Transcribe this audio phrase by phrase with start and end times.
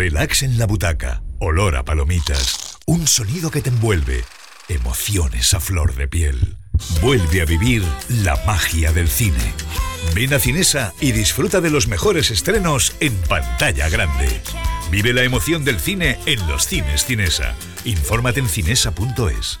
[0.00, 4.24] Relax en la butaca, olor a palomitas, un sonido que te envuelve,
[4.70, 6.56] emociones a flor de piel.
[7.02, 9.52] Vuelve a vivir la magia del cine.
[10.14, 14.40] Ven a Cinesa y disfruta de los mejores estrenos en pantalla grande.
[14.90, 17.54] Vive la emoción del cine en los cines Cinesa.
[17.84, 19.60] Infórmate en cinesa.es.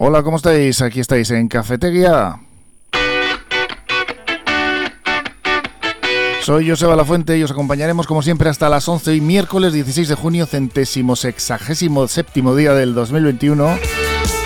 [0.00, 0.80] Hola, ¿cómo estáis?
[0.80, 2.38] Aquí estáis en Cafetería.
[6.40, 10.06] Soy Joseba La Fuente y os acompañaremos como siempre hasta las 11 y miércoles 16
[10.06, 13.76] de junio, centésimo sexagésimo séptimo día del 2021.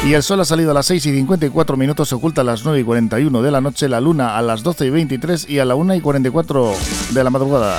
[0.07, 2.65] Y el sol ha salido a las 6 y 54 minutos, se oculta a las
[2.65, 5.66] 9 y 41 de la noche, la luna a las 12 y 23 y a
[5.66, 6.73] la 1 y 44
[7.10, 7.79] de la madrugada.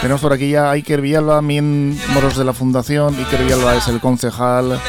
[0.00, 3.16] Tenemos por aquí ya a Iker Villalba, miembros de la fundación.
[3.16, 4.80] Iker Villalba es el concejal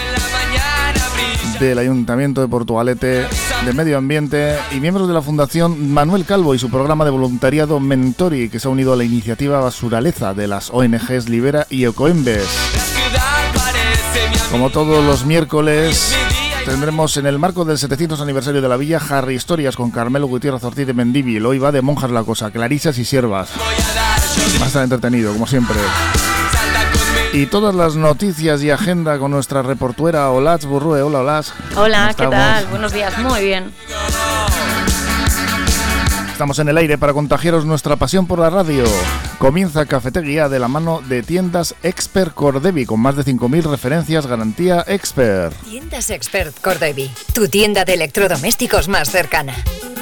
[1.67, 3.27] del Ayuntamiento de Portugalete
[3.65, 7.79] de Medio Ambiente y miembros de la Fundación Manuel Calvo y su programa de voluntariado
[7.79, 12.47] Mentori que se ha unido a la iniciativa Basuraleza de las ONGs Libera y Ecoembes.
[14.51, 16.15] Como todos los miércoles,
[16.65, 20.63] tendremos en el marco del 700 aniversario de la villa Harry Historias con Carmelo Gutiérrez
[20.63, 21.45] Ortiz de Mendívil.
[21.45, 23.51] Hoy va de monjas la cosa, clarisas y siervas.
[24.59, 25.77] Va a estar entretenido, como siempre.
[27.33, 31.01] Y todas las noticias y agenda con nuestra reportuera Olaz Burrue.
[31.01, 31.53] Hola, Olaz.
[31.77, 32.65] Hola, ¿qué tal?
[32.67, 33.71] Buenos días, muy bien.
[36.31, 38.83] Estamos en el aire para contagiaros nuestra pasión por la radio.
[39.37, 44.83] Comienza Cafetería de la mano de tiendas Expert Cordevi con más de 5.000 referencias garantía
[44.87, 45.55] Expert.
[45.63, 49.53] Tiendas Expert Cordevi, tu tienda de electrodomésticos más cercana.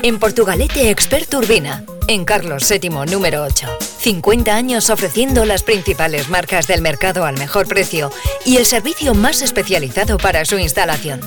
[0.01, 3.67] En Portugalete Expert Urbina, en Carlos VII número 8.
[3.99, 8.11] 50 años ofreciendo las principales marcas del mercado al mejor precio
[8.45, 11.21] y el servicio más especializado para su instalación.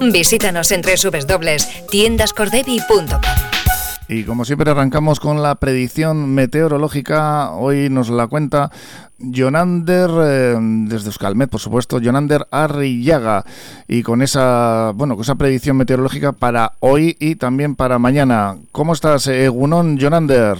[0.00, 3.47] Visítanos en www.tiendascordevi.com.
[4.10, 7.50] Y como siempre arrancamos con la predicción meteorológica.
[7.52, 8.70] Hoy nos la cuenta
[9.18, 13.44] Jonander, eh, desde Euskalmet, por supuesto, Jonander Arrillaga.
[13.86, 18.56] Y con esa, bueno, con esa predicción meteorológica para hoy y también para mañana.
[18.72, 20.58] ¿Cómo estás, Egunon, Jonander?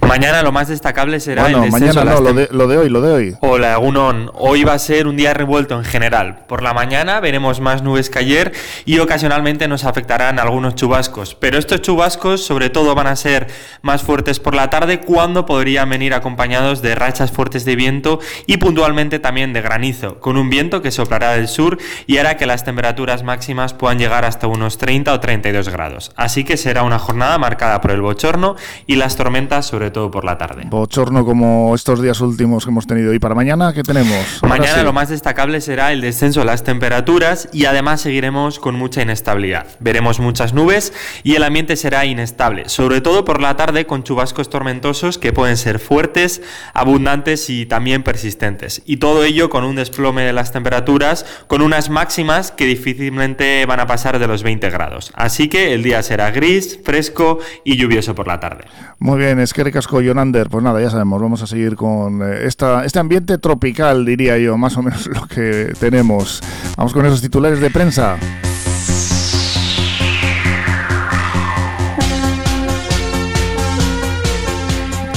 [0.00, 3.12] Mañana lo más destacable será el mañana no, lo de, lo de, hoy, lo de
[3.12, 3.36] hoy.
[3.40, 4.30] Hola, Gunón.
[4.34, 6.40] Hoy va a ser un día revuelto en general.
[6.46, 8.52] Por la mañana veremos más nubes que ayer
[8.84, 11.34] y ocasionalmente nos afectarán algunos chubascos.
[11.34, 13.48] Pero estos chubascos sobre todo van a ser
[13.82, 18.58] más fuertes por la tarde cuando podrían venir acompañados de rachas fuertes de viento y
[18.58, 22.64] puntualmente también de granizo, con un viento que soplará del sur y hará que las
[22.64, 26.12] temperaturas máximas puedan llegar hasta unos 30 o 32 grados.
[26.16, 30.24] Así que será una jornada marcada por el bochorno y las tormentas sobre todo por
[30.24, 30.64] la tarde.
[30.68, 33.12] Bochorno como estos días últimos que hemos tenido.
[33.12, 34.42] ¿Y para mañana qué tenemos?
[34.42, 39.02] mañana lo más destacable será el descenso de las temperaturas y además seguiremos con mucha
[39.02, 39.66] inestabilidad.
[39.80, 44.50] Veremos muchas nubes y el ambiente será inestable, sobre todo por la tarde con chubascos
[44.50, 46.42] tormentosos que pueden ser fuertes,
[46.74, 48.82] abundantes y también persistentes.
[48.84, 53.80] Y todo ello con un desplome de las temperaturas, con unas máximas que difícilmente van
[53.80, 55.12] a pasar de los 20 grados.
[55.14, 58.64] Así que el día será gris, fresco y lluvioso por la tarde.
[58.98, 60.50] Muy bien, es que recasco Yonander.
[60.50, 64.58] Pues nada, ya sabemos, vamos a seguir con eh, esta, este ambiente tropical, diría yo,
[64.58, 66.42] más o menos lo que tenemos.
[66.76, 68.18] Vamos con esos titulares de prensa.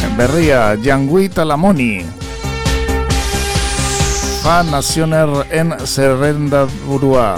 [0.08, 2.06] En Berría, Yangui Talamoni.
[4.42, 7.36] Fa Nacioner en Serrenda Burua.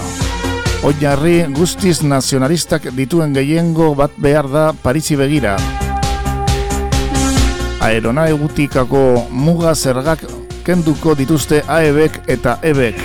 [0.84, 5.56] Oinarri guztiz nazionalistak dituen gehiengo bat behar da Parisi begira
[7.80, 10.24] aeronautikako muga zergak
[10.64, 12.98] kenduko dituzte AEBek eta EBek.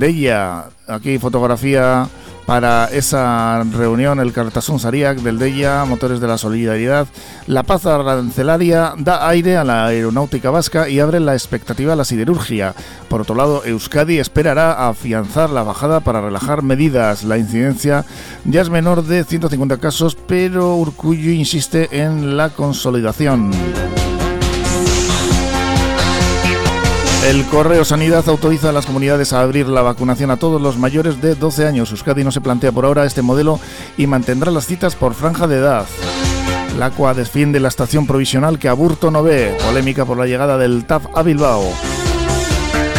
[0.00, 2.06] Deia, aquí fotografía
[2.46, 7.06] para esa reunión, el Cartasun Sariak del DEIA, Motores de la Solidaridad.
[7.46, 12.04] La paz arancelaria da aire a la aeronáutica vasca y abre la expectativa a la
[12.04, 12.74] siderurgia.
[13.08, 17.24] Por otro lado, Euskadi esperará afianzar la bajada para relajar medidas.
[17.24, 18.04] La incidencia
[18.44, 23.50] ya es menor de 150 casos, pero Urcuyo insiste en la consolidación.
[27.26, 31.20] El Correo Sanidad autoriza a las comunidades a abrir la vacunación a todos los mayores
[31.20, 31.90] de 12 años.
[31.90, 33.60] Euskadi no se plantea por ahora este modelo
[33.98, 35.86] y mantendrá las citas por franja de edad.
[36.78, 39.54] La CUA defiende la estación provisional que Aburto no ve.
[39.66, 41.70] Polémica por la llegada del TAF a Bilbao.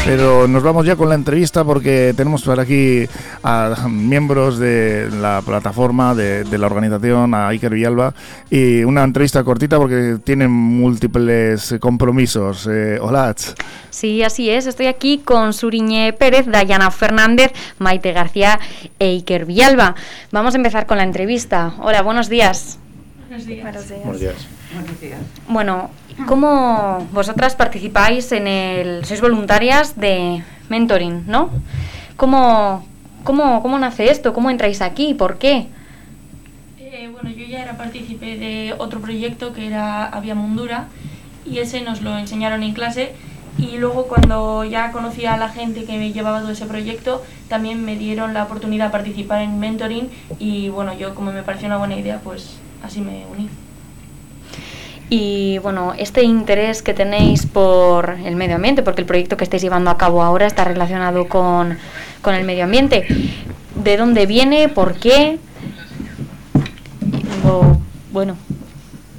[0.03, 3.05] Pero nos vamos ya con la entrevista porque tenemos por aquí
[3.43, 8.13] a miembros de la plataforma, de, la organización, a Iker Villalba,
[8.49, 12.67] y una entrevista cortita porque tienen múltiples compromisos.
[12.67, 13.35] Eh, hola.
[13.91, 14.65] Sí, así es.
[14.65, 18.59] Estoy aquí con Suriñe Pérez, Dayana Fernández, Maite García
[18.97, 19.95] e Iker Villalba.
[20.31, 21.75] Vamos a empezar con la entrevista.
[21.79, 22.79] Hola, buenos días.
[23.29, 23.63] Buenos días.
[23.63, 24.47] Buenos días.
[24.73, 25.19] Buenos días.
[25.47, 25.89] Bueno,
[26.27, 29.05] ¿cómo vosotras participáis en el...
[29.05, 31.49] sois voluntarias de mentoring, ¿no?
[32.17, 32.85] ¿Cómo,
[33.23, 34.33] cómo, cómo nace esto?
[34.33, 35.13] ¿Cómo entráis aquí?
[35.13, 35.67] ¿Por qué?
[36.79, 40.87] Eh, bueno, yo ya era partícipe de otro proyecto que era Avia Mundura
[41.45, 43.13] y ese nos lo enseñaron en clase
[43.57, 47.83] y luego cuando ya conocía a la gente que me llevaba todo ese proyecto también
[47.83, 50.09] me dieron la oportunidad de participar en mentoring
[50.39, 53.49] y bueno, yo como me pareció una buena idea pues así me uní.
[55.13, 59.61] Y bueno, este interés que tenéis por el medio ambiente, porque el proyecto que estáis
[59.61, 61.77] llevando a cabo ahora está relacionado con,
[62.25, 63.05] el medio ambiente,
[63.75, 64.69] ¿de dónde viene?
[64.69, 65.37] ¿Por qué?
[68.13, 68.37] bueno,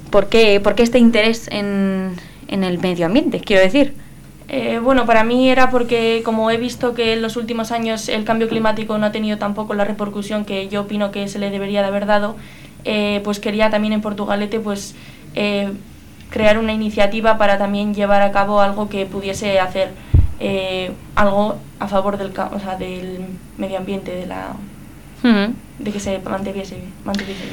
[0.09, 2.15] ¿por qué, ¿por qué este interés en,
[2.47, 3.93] en el medio ambiente, quiero decir?
[4.47, 8.23] Eh, bueno, para mí era porque como he visto que en los últimos años el
[8.23, 11.81] cambio climático no ha tenido tampoco la repercusión que yo opino que se le debería
[11.81, 12.35] de haber dado,
[12.83, 14.95] eh, pues quería también en Portugalete pues
[15.35, 15.71] eh,
[16.29, 19.91] crear una iniciativa para también llevar a cabo algo que pudiese hacer
[20.39, 23.19] eh, algo a favor del, o sea, del
[23.57, 24.55] medio ambiente, de la
[25.79, 27.43] de que se mantuviese, mantuviese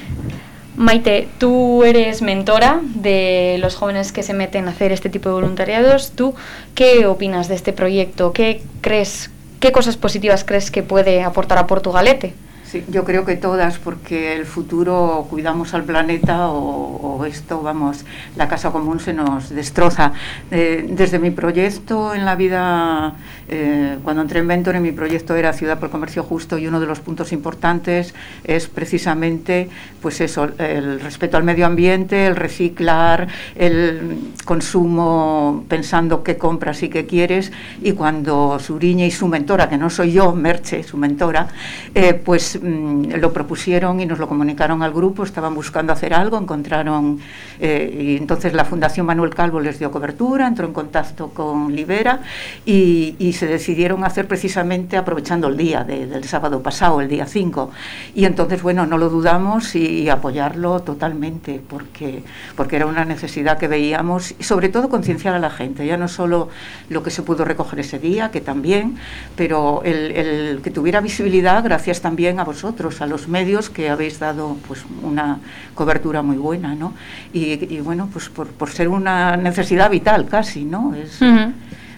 [0.76, 5.34] Maite, tú eres mentora de los jóvenes que se meten a hacer este tipo de
[5.34, 6.12] voluntariados.
[6.12, 6.34] ¿Tú
[6.74, 8.32] qué opinas de este proyecto?
[8.32, 9.30] ¿Qué crees,
[9.60, 12.34] qué cosas positivas crees que puede aportar a Portugalete?
[12.70, 18.04] Sí, yo creo que todas, porque el futuro cuidamos al planeta o, esto, vamos,
[18.36, 20.12] la casa común se nos destroza.
[20.52, 23.14] Eh, desde mi proyecto en la vida,
[23.48, 26.86] eh, cuando entré en Venture, mi proyecto era Ciudad por Comercio Justo y uno de
[26.86, 28.14] los puntos importantes
[28.44, 29.68] es precisamente,
[30.00, 33.26] pues eso, el respeto al medio ambiente, el reciclar,
[33.56, 37.50] el consumo pensando qué compras y qué quieres.
[37.82, 41.48] Y cuando Suriña y su mentora, que no soy yo, Merche, su mentora,
[41.96, 46.36] eh, pues Mm, lo propusieron y nos lo comunicaron al grupo, estaban buscando hacer algo,
[46.36, 47.18] encontraron,
[47.58, 52.20] eh, y entonces la Fundación Manuel Calvo les dio cobertura, entró en contacto con Libera
[52.66, 57.70] y, se decidieron hacer precisamente aprovechando el día del sábado pasado, el día 5.
[58.14, 62.22] Y entonces, bueno, no lo dudamos y, apoyarlo totalmente, porque,
[62.56, 66.08] porque era una necesidad que veíamos y sobre todo concienciar a la gente, ya no
[66.08, 66.48] solo
[66.88, 68.96] lo que se pudo recoger ese día, que también,
[69.36, 74.18] pero el, el que tuviera visibilidad gracias también a vosotros, a los medios que habéis
[74.18, 75.38] dado pues una
[75.74, 76.94] cobertura muy buena, ¿no?
[77.32, 80.94] Y, bueno, pues por, ser una necesidad vital casi, ¿no?
[80.94, 81.20] Es,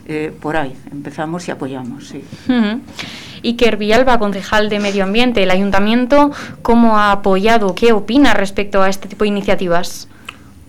[0.06, 2.22] eh, por ahí empezamos y apoyamos, sí.
[3.42, 8.88] Iker Villalba, concejal de Medio Ambiente, el Ayuntamiento, ¿cómo ha apoyado, qué opina respecto a
[8.88, 10.08] este tipo de iniciativas?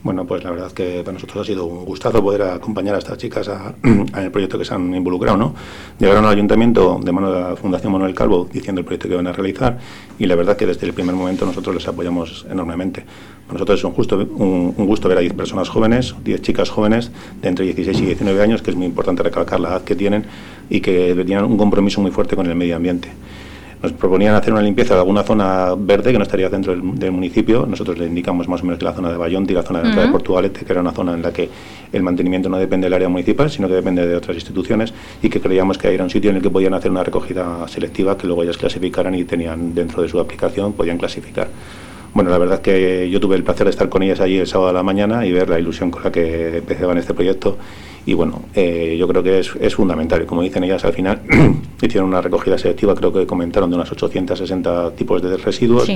[0.04, 3.18] Bueno, pues la verdad que para nosotros ha sido un gustazo poder acompañar a estas
[3.18, 5.56] chicas a, en el proyecto que se han involucrado, ¿no?
[5.98, 9.28] Llegaron al ayuntamiento de mano de la Fundación Manuel Calvo diciendo el proyecto que van
[9.28, 9.80] a realizar
[10.20, 13.06] y la verdad que desde el primer momento nosotros les apoyamos enormemente.
[13.48, 17.10] Para nosotros es un, gusto ver a 10 personas jóvenes, 10 chicas jóvenes
[17.42, 20.26] de entre 16 y 19 años, que es muy importante recalcar la edad que tienen
[20.70, 23.08] y que tienen un compromiso muy fuerte con el medio ambiente
[23.84, 27.66] nos proponían hacer una limpieza de alguna zona verde que no estaría dentro del, municipio.
[27.66, 30.08] Nosotros le indicamos más o menos que la zona de Bayonte y la zona de,
[30.08, 31.50] Portugalete, que era una zona en la que
[31.92, 35.42] el mantenimiento no depende del área municipal, sino que depende de otras instituciones y que
[35.42, 38.44] creíamos que era un sitio en el que podían hacer una recogida selectiva que luego
[38.44, 41.50] ellas clasificaran y tenían dentro de su aplicación, podían clasificar.
[42.14, 44.48] Bueno, la verdad es que yo tuve el placer de estar con ellas allí el
[44.48, 47.58] sábado a la mañana y ver la ilusión con la que empezaban este proyecto
[48.06, 50.22] y bueno, eh, yo creo que es, es, fundamental.
[50.22, 51.22] Y como dicen ellas, al final
[51.82, 55.90] hicieron una recogida selectiva, creo que comentaron de unas 860 tipos de residuos,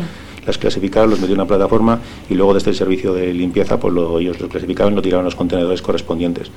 [0.45, 1.99] las clasificaron, los metieron en una plataforma
[2.29, 5.25] y luego desde el servicio de limpieza, pues lo, ellos los clasificaban y lo tiraron
[5.25, 6.49] a los contenedores correspondientes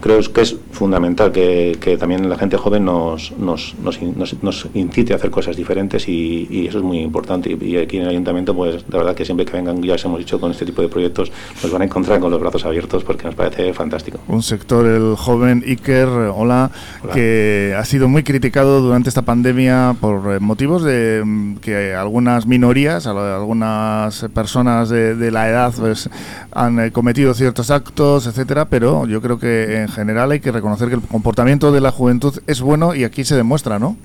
[0.00, 3.98] creo que es fundamental que, que también la gente joven nos, nos, nos,
[4.42, 7.56] nos, incite a hacer cosas diferentes y, y, eso es muy importante.
[7.60, 10.18] Y, aquí en el ayuntamiento, pues la verdad que siempre que vengan, ya os hemos
[10.18, 13.24] dicho, con este tipo de proyectos, nos van a encontrar con los brazos abiertos porque
[13.24, 14.18] nos parece fantástico.
[14.28, 16.70] Un sector, el joven Iker, hola,
[17.12, 22.46] que ha sido muy criticado durante esta pandemia por eh, motivos de mm, que algunas
[22.46, 26.10] minorías, algunas personas de, de la edad, pues
[26.52, 30.88] han eh, cometido ciertos actos, etcétera, pero yo creo que en general hay que reconocer
[30.88, 33.96] que el comportamiento de la juventud es bueno y aquí se demuestra, ¿no?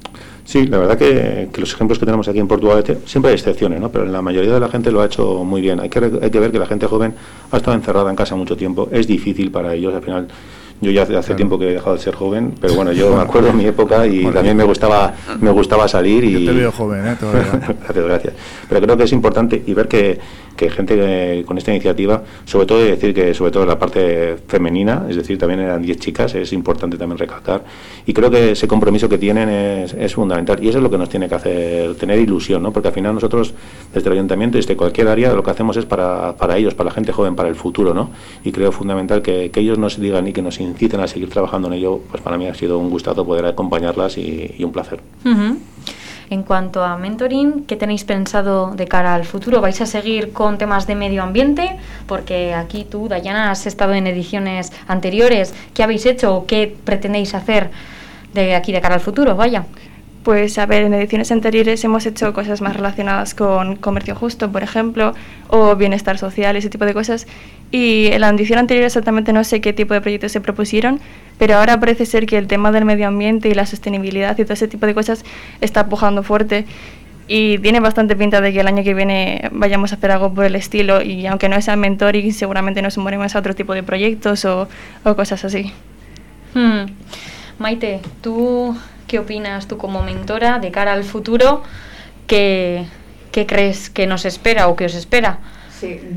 [0.46, 3.92] Sí, la verdad que, los ejemplos que tenemos aquí en Portugal, siempre hay excepciones, ¿no?
[3.92, 5.80] pero la mayoría de la gente lo ha hecho muy bien.
[5.80, 7.14] Hay que, hay que ver que la gente joven
[7.52, 10.28] ha estado encerrada en casa mucho tiempo, es difícil para ellos, al final
[10.82, 13.50] Yo ya hace, tiempo que he dejado de ser joven, pero bueno, yo me acuerdo
[13.50, 16.44] de mi época y también me gustaba me gustaba salir y...
[16.44, 17.16] Yo te veo joven, ¿eh?
[17.84, 18.34] gracias, gracias.
[18.68, 20.20] Pero creo que es importante y ver que,
[20.56, 25.16] que gente con esta iniciativa, sobre todo decir que sobre todo la parte femenina, es
[25.16, 27.64] decir, también eran 10 chicas, es importante también recalcar.
[28.06, 30.98] Y creo que ese compromiso que tienen es, es, fundamental y eso es lo que
[30.98, 32.72] nos tiene que hacer, tener ilusión, ¿no?
[32.72, 33.54] Porque al final nosotros,
[33.94, 36.94] desde el ayuntamiento, desde cualquier área, lo que hacemos es para, para ellos, para la
[36.94, 38.10] gente joven, para el futuro, ¿no?
[38.44, 41.68] Y creo fundamental que, que ellos nos digan y que nos inciten a seguir trabajando
[41.68, 45.02] en ello, pues para mí ha sido un gustazo poder acompañarlas y, un placer.
[46.30, 49.60] En cuanto a mentoring, ¿qué tenéis pensado de cara al futuro?
[49.60, 51.78] ¿Vais a seguir con temas de medio ambiente?
[52.08, 55.54] Porque aquí tú, Dayana, has estado en ediciones anteriores.
[55.74, 57.70] ¿Qué habéis hecho o qué pretendéis hacer
[58.34, 59.36] de aquí de cara al futuro?
[59.36, 59.66] Vaya.
[60.24, 64.62] Pues a ver, en ediciones anteriores hemos hecho cosas más relacionadas con comercio justo, por
[64.62, 65.16] ejemplo,
[65.48, 67.26] o bienestar social, ese tipo de cosas.
[67.72, 71.00] Y en la edición anterior exactamente no sé qué tipo de proyectos se propusieron,
[71.40, 74.54] pero ahora parece ser que el tema del medio ambiente y la sostenibilidad y todo
[74.54, 75.26] ese tipo de cosas
[75.60, 76.66] está pujando fuerte.
[77.28, 80.46] Y tiene bastante pinta de que el año que viene vayamos a hacer algo por
[80.46, 84.46] el estilo y aunque no sea mentoring, seguramente nos sumaremos a otro tipo de proyectos
[84.46, 84.68] o,
[85.16, 85.72] cosas así.
[86.54, 86.92] Hmm.
[87.58, 88.76] Maite, tú
[89.12, 91.64] ¿Qué opinas tú como mentora de cara al futuro?
[92.28, 92.86] ¿Qué,
[93.34, 95.40] qué crees que nos espera o que os espera?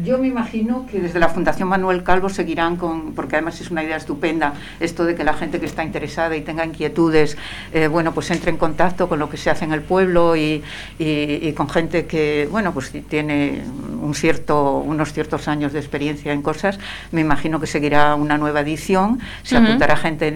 [0.04, 3.82] Yo me imagino que desde la Fundación Manuel Calvo seguirán con, porque además es una
[3.82, 7.36] idea estupenda, esto de que la gente que está interesada y tenga inquietudes,
[7.72, 10.62] eh, bueno, pues entre en contacto con lo que se hace en el pueblo y,
[11.56, 13.62] con gente que, bueno, pues tiene
[14.00, 16.78] un cierto, unos ciertos años de experiencia en cosas.
[17.12, 20.32] Me imagino que seguirá una nueva edición, se apuntará gente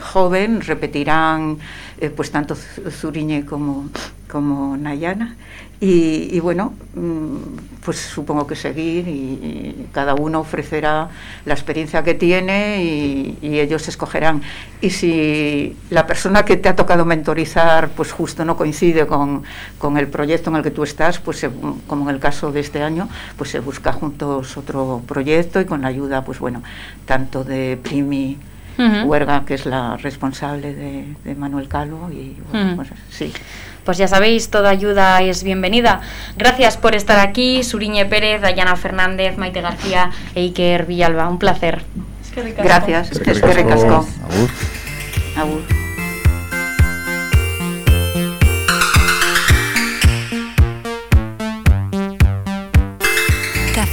[0.00, 1.58] joven, repetirán,
[2.00, 3.88] eh, pues tanto Zuriñe como,
[4.28, 5.36] como Nayana.
[5.84, 11.08] Y, bueno, mm, pues supongo que seguir y, cada uno ofrecerá
[11.44, 14.42] la experiencia que tiene y, ellos escogerán.
[14.80, 19.42] Y si la persona que te ha tocado mentorizar, pues justo no coincide con,
[19.98, 21.44] el proyecto en el que tú estás, pues
[21.88, 25.82] como en el caso de este año, pues se busca juntos otro proyecto y con
[25.82, 26.62] la ayuda, pues bueno,
[27.06, 28.38] tanto de Primi
[28.78, 33.32] Huerga, que es la responsable de, Manuel Calvo, y bueno, pues sí.
[33.84, 36.00] Pues ya sabéis, toda ayuda es bienvenida.
[36.36, 41.28] Gracias por estar aquí, Suriñe Pérez, Dayana Fernández, Maite García e Iker Villalba.
[41.28, 41.82] Un placer.
[42.56, 43.12] Gracias.
[43.12, 43.32] Es que
[45.36, 45.81] Agur.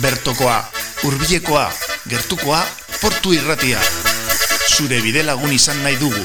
[0.00, 0.58] Bertokoa,
[1.02, 1.66] hurbilekoa,
[2.08, 2.62] gertukoa,
[3.00, 3.80] portu irratia.
[4.70, 6.24] Zure bide lagun izan nahi dugu.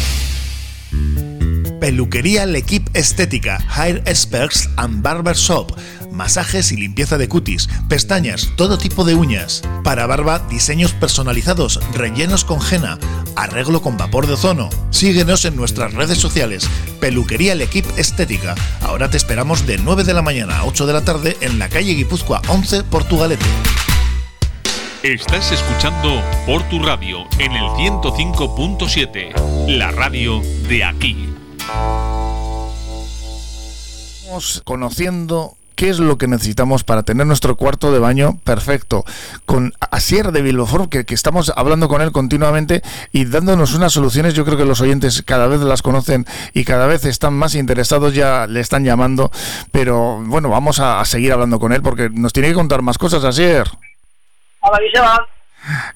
[1.81, 5.75] Peluquería L'Equipe Estética, Hair Experts and Barber Shop
[6.11, 9.63] masajes y limpieza de cutis, pestañas, todo tipo de uñas.
[9.83, 12.99] Para barba, diseños personalizados, rellenos con henna,
[13.35, 14.69] arreglo con vapor de ozono.
[14.91, 16.69] Síguenos en nuestras redes sociales.
[16.99, 18.55] Peluquería El Equip Estética.
[18.81, 21.69] Ahora te esperamos de 9 de la mañana a 8 de la tarde en la
[21.69, 23.45] calle Guipúzcoa 11, Portugalete.
[25.03, 31.30] Estás escuchando por tu radio en el 105.7, la radio de aquí.
[34.21, 39.03] Estamos conociendo qué es lo que necesitamos para tener nuestro cuarto de baño perfecto.
[39.47, 44.35] Con Asier de Bilboform, que, que estamos hablando con él continuamente y dándonos unas soluciones,
[44.35, 48.13] yo creo que los oyentes cada vez las conocen y cada vez están más interesados,
[48.13, 49.31] ya le están llamando,
[49.71, 53.23] pero bueno, vamos a, seguir hablando con él porque nos tiene que contar más cosas,
[53.23, 53.67] Asier.
[54.61, 55.27] Hola.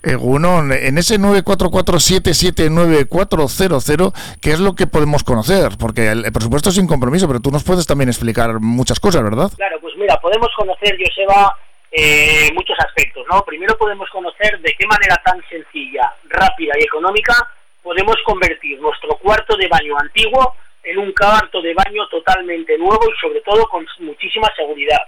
[0.03, 5.73] Egunon, en ese 944779400, ¿qué es lo que podemos conocer?
[5.79, 9.49] Porque el, presupuesto es sin compromiso, pero tú nos puedes también explicar muchas cosas, ¿verdad?
[9.55, 11.57] Claro, pues mira, podemos conocer, Joseba,
[11.91, 13.43] eh, muchos aspectos, ¿no?
[13.43, 17.35] Primero podemos conocer de qué manera tan sencilla, rápida y económica
[17.85, 23.19] podemos convertir nuestro cuarto de baño antiguo en un cuarto de baño totalmente nuevo y
[23.21, 25.01] sobre todo con muchísima seguridad.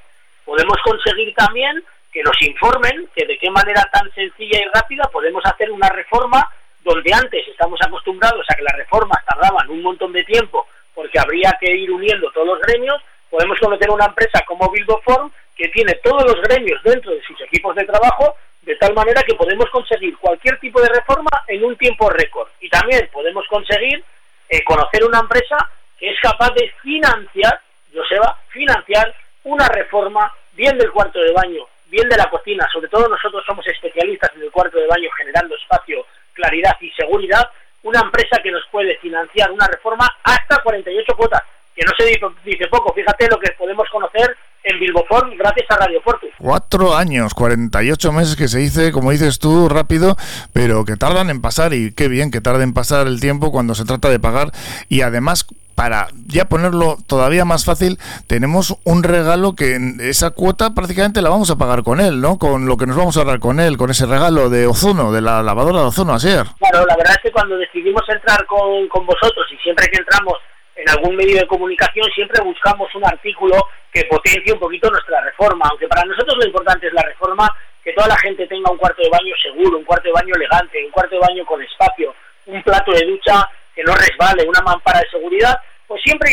[0.45, 1.83] Podemos conseguir también
[2.17, 6.50] que nos informen que de qué manera tan sencilla y rápida podemos hacer una reforma
[6.83, 11.55] donde antes estamos acostumbrados a que las reformas tardaban un montón de tiempo porque habría
[11.59, 16.24] que ir uniendo todos los gremios, podemos conocer una empresa como Bilboform que tiene todos
[16.24, 18.33] los gremios dentro de sus equipos de trabajo
[18.63, 22.50] de tal manera que podemos conseguir cualquier tipo de reforma en un tiempo récord.
[22.59, 24.03] Y también podemos conseguir
[24.50, 25.69] eh, conocer una empresa
[26.00, 27.62] que es capaz de financiar,
[27.93, 33.08] Joseba, financiar una reforma bien del cuarto de baño, bien de la cocina, sobre todo
[33.08, 37.50] nosotros somos especialistas en el cuarto de baño generando espacio, claridad y seguridad,
[37.84, 41.41] una empresa que nos puede financiar una reforma hasta 48 cuotas,
[41.75, 42.06] que no se
[42.44, 46.32] dice poco, fíjate lo que podemos conocer en Bilboform gracias a Radio Forte.
[46.38, 50.17] Cuatro años, 48 meses que se dice, como dices tú, rápido,
[50.53, 53.75] pero que tardan en pasar y qué bien que tarden en pasar el tiempo cuando
[53.75, 54.51] se trata de pagar
[54.89, 55.46] y además
[55.77, 61.51] para ya ponerlo todavía más fácil, tenemos un regalo que esa cuota prácticamente la vamos
[61.51, 62.39] a pagar con él, ¿no?
[62.39, 65.22] Con lo que nos vamos a dar con él, con ese regalo de ozono, de
[65.22, 69.05] la lavadora de ozono, así Claro, la verdad es que cuando decidimos entrar con, con
[69.05, 70.39] vosotros y siempre que entramos
[70.75, 75.67] en algún medio de comunicación siempre buscamos un artículo que potencie un poquito nuestra reforma,
[75.69, 79.03] aunque para nosotros lo importante es la reforma, que toda la gente tenga un cuarto
[79.03, 82.15] de baño seguro, un cuarto de baño elegante, un cuarto de baño con espacio,
[82.48, 85.56] un plato de ducha que no resbale, una mampara de seguridad,
[85.88, 86.30] pues siempre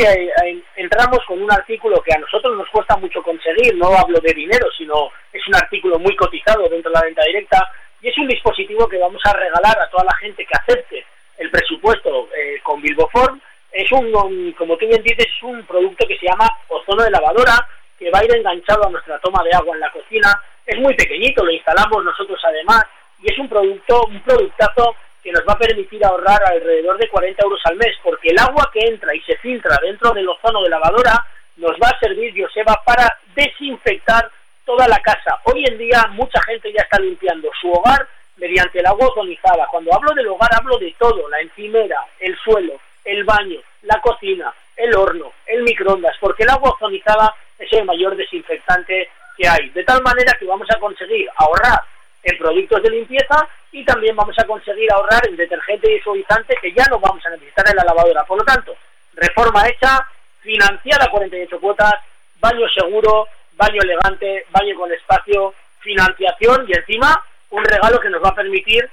[0.74, 4.66] entramos con un artículo que a nosotros nos cuesta mucho conseguir, no hablo de dinero,
[4.76, 7.70] sino es un artículo muy cotizado dentro de la venta directa
[8.02, 11.06] y es un dispositivo que vamos a regalar a toda la gente que acepte
[11.38, 13.40] el presupuesto eh, con Bilboform.
[13.72, 17.66] Es un, como tú bien dices, es un producto que se llama ozono de lavadora,
[17.98, 20.38] que va a ir enganchado a nuestra toma de agua en la cocina.
[20.66, 22.84] Es muy pequeñito, lo instalamos nosotros además,
[23.22, 24.96] y es un producto, un productazo
[25.34, 28.86] nos va a permitir ahorrar alrededor de 40 euros al mes, porque el agua que
[28.86, 33.12] entra y se filtra dentro del ozono de lavadora nos va a servir, Joseba, para
[33.34, 34.30] desinfectar
[34.64, 35.40] toda la casa.
[35.44, 39.66] Hoy en día mucha gente ya está limpiando su hogar mediante el agua ozonizada.
[39.72, 44.54] Cuando hablo del hogar hablo de todo, la encimera, el suelo, el baño, la cocina,
[44.76, 49.68] el horno, el microondas, porque el agua ozonizada es el mayor desinfectante que hay.
[49.70, 51.80] De tal manera que vamos a conseguir ahorrar
[52.24, 56.72] en productos de limpieza y también vamos a conseguir ahorrar en detergente y suavizante que
[56.72, 58.24] ya no vamos a necesitar en la lavadora.
[58.24, 58.74] Por lo tanto,
[59.14, 60.06] reforma hecha,
[60.40, 61.94] financiada 48 cuotas,
[62.40, 68.30] baño seguro, baño elegante, baño con espacio, financiación y encima un regalo que nos va
[68.30, 68.88] a permitir,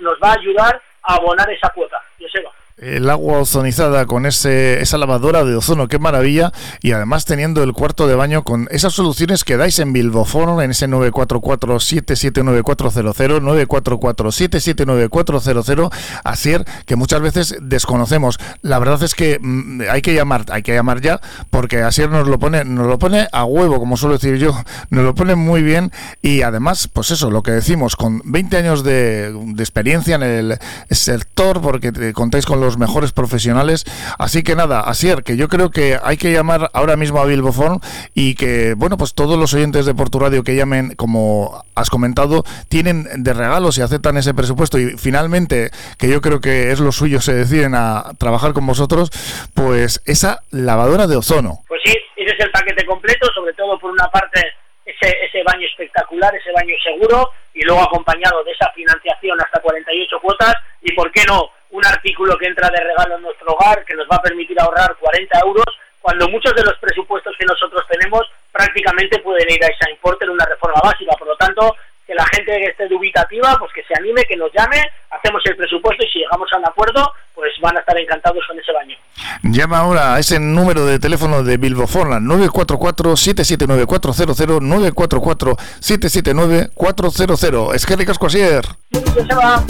[0.00, 2.02] nos va a ayudar a abonar esa cuota.
[2.20, 7.62] Joseba el agua ozonizada con ese, esa lavadora de ozono, qué maravilla, y además teniendo
[7.62, 15.92] el cuarto de baño con esas soluciones que dais en Bilbofono, en ese 944-779400, 944-779400,
[16.24, 18.40] así que muchas veces desconocemos.
[18.62, 22.26] La verdad es que mm, hay que llamar, hay que llamar ya, porque Asier nos
[22.26, 24.52] lo pone, nos lo pone a huevo, como suelo decir yo,
[24.90, 28.82] nos lo pone muy bien, y además, pues eso, lo que decimos, con 20 años
[28.82, 30.58] de, de experiencia en el
[30.90, 33.84] sector, porque contáis con los mejores profesionales.
[34.18, 37.80] Así que nada, Asier, que yo creo que hay que llamar ahora mismo a Bilbofón
[38.14, 43.22] y que, bueno, pues todos los oyentes de Porturadio que llamen, como has comentado, tienen
[43.22, 47.20] de regalos y aceptan ese presupuesto y finalmente, que yo creo que es lo suyo,
[47.20, 49.10] se deciden a trabajar con vosotros,
[49.54, 51.60] pues esa lavadora de ozono.
[51.68, 54.40] Pues sí, ese es el paquete completo, sobre todo por una parte
[54.84, 60.20] ese, ese baño espectacular, ese baño seguro y luego acompañado de esa financiación hasta 48
[60.20, 63.94] cuotas y, ¿por qué no?, un artículo que entra de regalo en nuestro hogar que
[63.94, 65.66] nos va a permitir ahorrar 40 euros
[66.00, 70.30] cuando muchos de los presupuestos que nosotros tenemos prácticamente pueden ir a ese importe en
[70.30, 71.16] una reforma básica.
[71.18, 71.74] Por lo tanto,
[72.06, 75.56] que la gente que esté dubitativa, pues que se anime, que nos llame, hacemos el
[75.56, 78.96] presupuesto y si llegamos a un acuerdo, pues van a estar encantados con ese baño.
[79.42, 84.60] Llama ahora a ese número de teléfono de Bilbo Forlan, 944-779-400,
[85.80, 87.74] 944-779-400.
[87.74, 88.60] Es que ricasco se
[89.34, 89.64] va.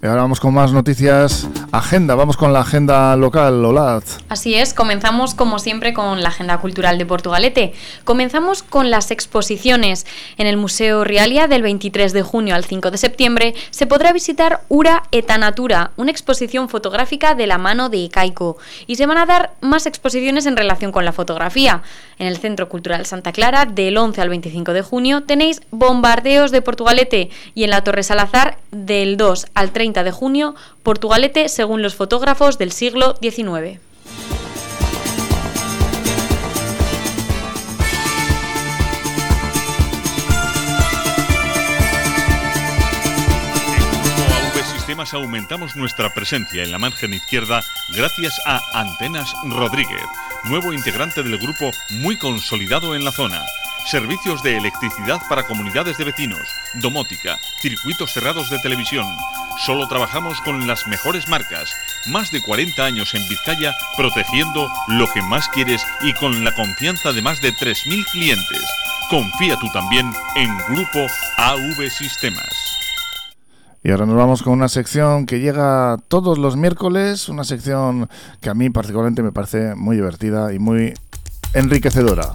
[0.00, 2.14] Y ahora vamos con más noticias agenda.
[2.14, 4.18] Vamos con la agenda local, Olaz.
[4.28, 7.72] Así es, comenzamos como siempre con la agenda cultural de Portugalete.
[8.04, 10.06] Comenzamos con las exposiciones.
[10.36, 14.60] En el Museo Rialia del 23 de junio al 5 de septiembre se podrá visitar
[14.68, 18.56] Ura eta Natura, una exposición fotográfica de la mano de Icaico.
[18.86, 21.82] Y se van a dar más exposiciones en relación con la fotografía.
[22.20, 26.62] En el Centro Cultural Santa Clara, del 11 al 25 de junio, tenéis Bombardeos de
[26.62, 31.94] Portugalete y en la Torre Salazar, del 2 al 30 de junio, Portugalete según los
[31.94, 33.80] fotógrafos del siglo XIX.
[45.12, 47.62] Aumentamos nuestra presencia en la margen izquierda
[47.96, 50.02] gracias a Antenas Rodríguez,
[50.44, 53.40] nuevo integrante del grupo muy consolidado en la zona.
[53.86, 56.42] Servicios de electricidad para comunidades de vecinos,
[56.82, 59.06] domótica, circuitos cerrados de televisión.
[59.58, 61.68] Solo trabajamos con las mejores marcas.
[62.06, 67.12] Más de 40 años en Vizcaya protegiendo lo que más quieres y con la confianza
[67.12, 68.64] de más de 3.000 clientes.
[69.10, 71.00] Confía tú también en Grupo
[71.38, 72.48] AV Sistemas.
[73.82, 78.08] Y ahora nos vamos con una sección que llega todos los miércoles, una sección
[78.40, 80.94] que a mí particularmente me parece muy divertida y muy
[81.52, 82.34] enriquecedora.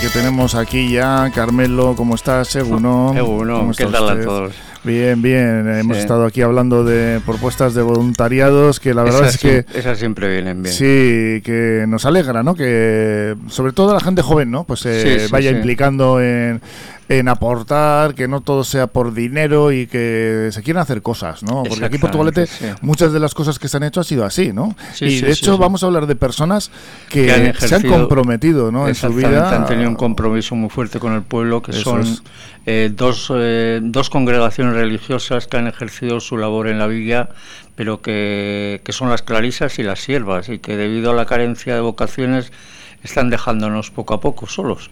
[0.00, 2.48] Que tenemos aquí ya, Carmelo, ¿cómo estás?
[2.48, 2.82] Según
[3.58, 4.54] ¿Cómo ¿qué tal a todos?
[4.82, 5.68] Bien, bien.
[5.68, 9.66] Hemos estado aquí hablando de propuestas de voluntariados que la verdad es que...
[9.74, 10.74] Esas siempre vienen bien.
[10.74, 12.54] Sí, que nos alegra, ¿no?
[12.54, 14.64] Que sobre todo la gente joven, ¿no?
[14.64, 16.60] Pues se vaya implicando en,
[17.10, 21.64] en aportar, que no todo sea por dinero y que se quieran hacer cosas, ¿no?
[21.64, 22.46] Porque aquí en Portugalete
[22.82, 24.76] muchas de las cosas que se han hecho ha sido así, ¿no?
[25.00, 26.70] y de hecho vamos a hablar de personas
[27.08, 28.86] que, se han comprometido, ¿no?
[28.86, 29.56] En su vida.
[29.56, 32.04] Han tenido un compromiso muy fuerte con el pueblo, que son
[32.72, 37.30] eh, dos, eh, dos congregaciones religiosas que han ejercido su labor en la villa
[37.74, 41.74] pero que, que son las clarisas y las siervas y que debido a la carencia
[41.74, 42.52] de vocaciones
[43.02, 44.90] están dejándonos poco a poco solos.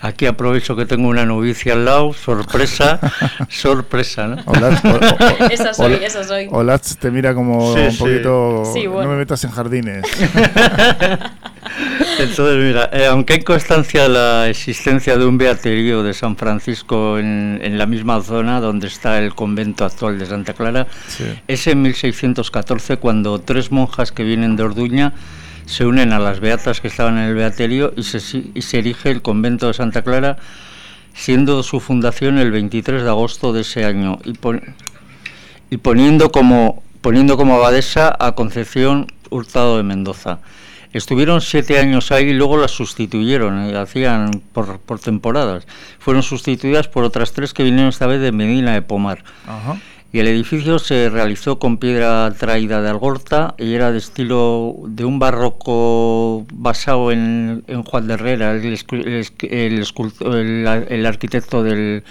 [0.00, 2.98] Aquí aprovecho que tengo una novicia al lado, sorpresa,
[3.48, 4.36] sorpresa, ¿no?
[4.46, 6.48] Hola, esa soy, esa soy.
[6.50, 10.04] Hola, te mira como un poquito, no me metas en jardines.
[12.18, 17.18] Entonces, mira, eh, aunque hay constancia de la existencia de un beaterio de San Francisco
[17.18, 20.86] en, en, la misma zona donde está el convento actual de Santa Clara,
[21.48, 25.12] es en 1614 cuando tres monjas que vienen de Orduña
[25.66, 28.18] se unen a las beatas que estaban en el beaterio y se,
[28.54, 30.36] y se erige el convento de Santa Clara,
[31.14, 34.34] siendo su fundación el 23 de agosto de ese año y,
[35.70, 40.40] y poniendo, como, poniendo como abadesa a Concepción Hurtado de Mendoza.
[40.94, 45.66] Estuvieron siete años ahí y luego las sustituyeron, y hacían por, por, temporadas.
[45.98, 49.22] Fueron sustituidas por otras tres que vinieron esta vez de Medina de Pomar.
[49.46, 49.76] Ajá
[50.14, 55.04] y el edificio se realizó con piedra traída de Algorta y era de estilo de
[55.04, 58.78] un barroco basado en, Juan de Herrera, el,
[59.40, 62.04] el, arquitecto del,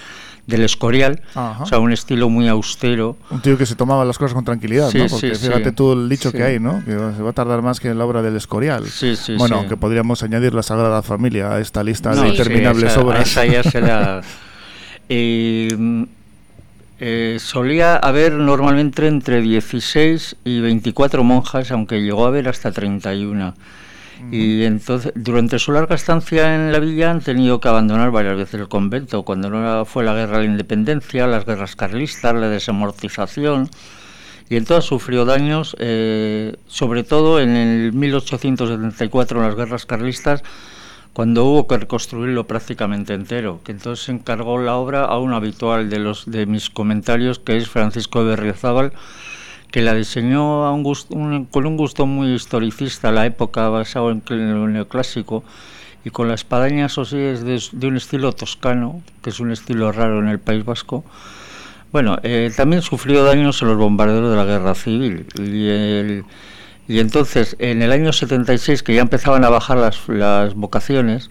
[0.48, 3.18] del Escorial, o sea, un estilo muy austero.
[3.30, 5.08] Un tío que se tomaba las cosas con tranquilidad, ¿no?
[5.08, 6.84] Porque fíjate tú el dicho que hay, ¿no?
[6.84, 8.84] Que se va a tardar más que en la obra del Escorial.
[9.38, 13.28] bueno, aunque podríamos añadir la Sagrada Familia a esta lista de interminables obras.
[13.28, 14.22] Esa ya será...
[15.08, 15.70] y,
[17.00, 23.54] eh, solía haber normalmente entre 16 y 24 monjas, aunque llegó a haber hasta 31.
[24.32, 28.60] Y entonces, durante su larga estancia en la villa han tenido que abandonar varias veces
[28.60, 33.70] el convento, cuando no fue la guerra de la independencia, las guerras carlistas, la desamortización,
[34.50, 40.44] y entonces sufrió daños, eh, sobre todo en el 1874, en las guerras carlistas,
[41.14, 46.00] cuando hubo que reconstruirlo prácticamente entero, que entonces encargó la obra a un habitual de
[46.00, 48.94] los de mis comentarios, que es Francisco de Berriozábal,
[49.74, 50.84] que la diseñó a
[51.50, 55.44] con un gusto muy historicista, la época basado en el neoclásico,
[56.06, 59.92] y con la espadaña, eso sí, es de, un estilo toscano, que es un estilo
[59.92, 61.04] raro en el País Vasco.
[61.92, 65.26] Bueno, eh, también sufrió daños en los bombarderos de la guerra civil,
[66.88, 71.30] y entonces, en el año 76, que ya empezaban a bajar las, las vocaciones,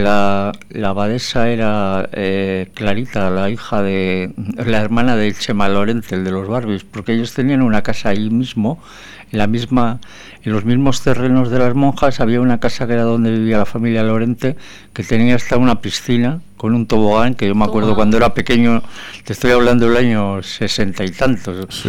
[0.00, 6.24] la, la abadesa era eh, Clarita, la hija de la hermana de Chema Lorente, el
[6.24, 8.82] de los Barbies, porque ellos tenían una casa ahí mismo,
[9.30, 10.00] en la misma,
[10.42, 13.66] en los mismos terrenos de las monjas había una casa que era donde vivía la
[13.66, 14.56] familia Lorente,
[14.92, 18.82] que tenía hasta una piscina con un tobogán, que yo me acuerdo cuando era pequeño,
[19.24, 21.84] te estoy hablando del año sesenta y tantos.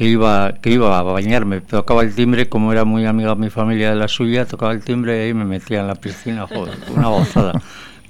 [0.00, 3.90] Que iba que iba a bañarme, tocaba el timbre, como era muy amiga mi familia
[3.90, 7.60] de la suya, tocaba el timbre y me metía en la piscina, joder, una gozada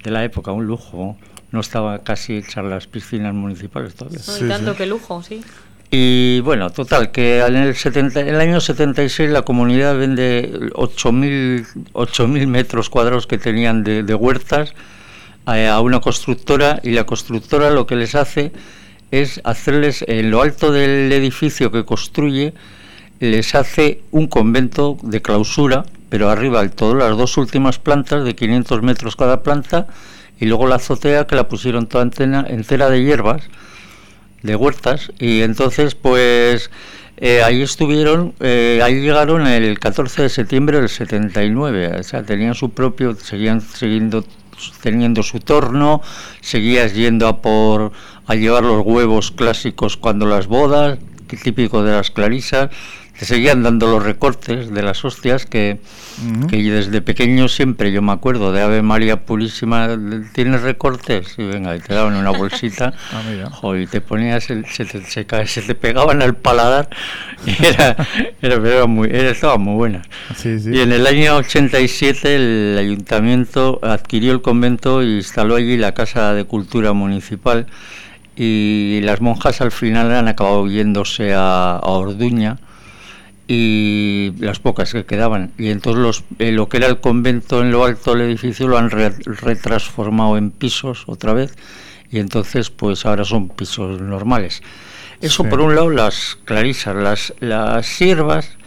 [0.01, 1.17] de la época, un lujo.
[1.51, 4.21] No estaba casi hechas las piscinas municipales todavía.
[4.39, 5.41] Y tanto que lujo, sí.
[5.89, 12.47] Y bueno, total, que en el, 70, en el año 76 la comunidad vende 8.000
[12.47, 14.75] metros cuadrados que tenían de, de huertas
[15.45, 18.53] a, a una constructora y la constructora lo que les hace
[19.11, 22.53] es hacerles en lo alto del edificio que construye,
[23.19, 28.81] les hace un convento de clausura, pero arriba, todas las dos últimas plantas de 500
[28.81, 29.87] metros cada planta,
[30.39, 33.43] y luego la azotea que la pusieron toda antena, entera de hierbas,
[34.41, 36.71] de huertas, y entonces pues
[37.17, 42.55] eh, ahí estuvieron, eh, ahí llegaron el 14 de septiembre del 79, o sea, tenían
[42.55, 43.61] su propio, seguían
[44.81, 46.01] teniendo su torno,
[46.41, 47.91] seguías yendo a por
[48.31, 50.99] a llevar los huevos clásicos cuando las bodas,
[51.43, 52.69] típico de las clarisas,
[53.19, 55.79] te seguían dando los recortes de las hostias que,
[56.49, 59.89] que desde pequeño siempre yo me acuerdo de Ave María Purísima,
[60.33, 61.35] ¿tienes recortes?
[61.37, 65.61] Y venga, y te daban una bolsita ah, y te ponías, se, te, se, se,
[65.61, 66.89] te pegaban al paladar
[67.45, 67.95] y era,
[68.41, 70.01] era, era muy, era, estaba muy buena.
[70.43, 76.33] Y en el año 87 el ayuntamiento adquirió el convento e instaló allí la Casa
[76.33, 77.67] de Cultura Municipal
[78.35, 82.57] y las monjas al final han acabado yéndose a, a Orduña
[83.47, 85.51] y las pocas que quedaban.
[85.57, 88.77] Y entonces los, eh, lo que era el convento en lo alto del edificio lo
[88.77, 91.53] han retransformado en pisos otra vez
[92.09, 94.61] y entonces pues ahora son pisos normales.
[95.19, 98.57] Eso por un lado las clarisas, las, las siervas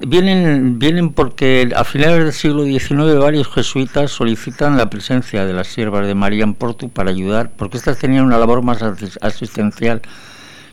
[0.00, 5.68] vienen, vienen porque a finales del siglo XIX varios jesuitas solicitan la presencia de las
[5.68, 8.82] siervas de María en Porto para ayudar, porque estas tenían una labor más
[9.20, 10.02] asistencial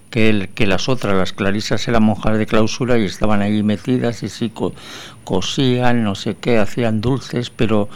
[0.10, 4.24] que, el, que las otras, las clarisas eran monjas de clausura y estaban ahí metidas
[4.24, 4.52] y sí
[5.24, 7.90] cosían, no sé qué, hacían dulces, pero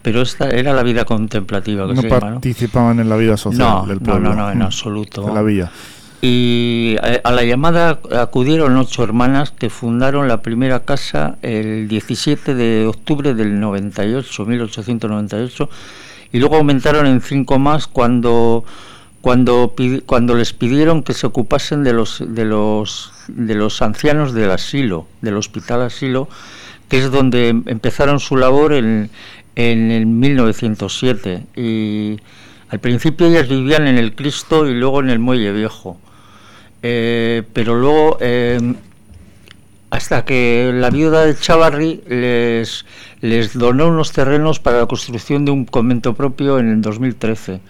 [0.00, 4.30] pero esta era la vida contemplativa que no participaban en la vida social del pueblo.
[4.30, 5.28] No, no, no, en absoluto.
[5.34, 5.70] La villa.
[6.20, 12.86] Y a, la llamada acudieron ocho hermanas que fundaron la primera casa el 17 de
[12.86, 15.70] octubre del 98, 1898,
[16.32, 18.64] y luego aumentaron en cinco más cuando
[19.20, 19.74] cuando,
[20.06, 25.06] cuando les pidieron que se ocupasen de los, de, los, de los ancianos del asilo,
[25.20, 26.28] del hospital asilo,
[26.88, 29.10] que es donde empezaron su labor en,
[29.56, 31.44] en el 1907.
[31.56, 32.20] Y
[32.70, 35.98] al principio ellas vivían en el Cristo y luego en el Muelle Viejo.
[36.82, 38.74] Eh, pero luego, eh,
[39.90, 42.84] hasta que la viuda de Chavarri les,
[43.20, 47.60] les donó unos terrenos para la construcción de un convento propio en el 2013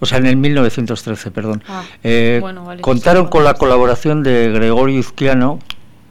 [0.00, 1.62] o sea, en el 1913, perdón.
[1.68, 2.42] Ah, eh,
[2.80, 5.58] contaron con la colaboración de Gregorio Izquiano,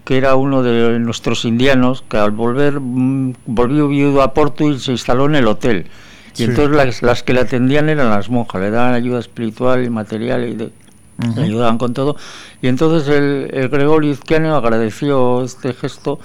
[0.05, 4.79] que era uno de nuestros indianos, que al volver mm, volvió viudo a Porto y
[4.79, 5.87] se instaló en el hotel.
[6.37, 9.89] Y entonces las, las, que le atendían eran las monjas, le daban ayuda espiritual y
[9.89, 10.71] material y de,
[11.35, 12.15] le ayudaban con todo.
[12.61, 16.19] Y entonces el, el Gregorio Izquiano agradeció este gesto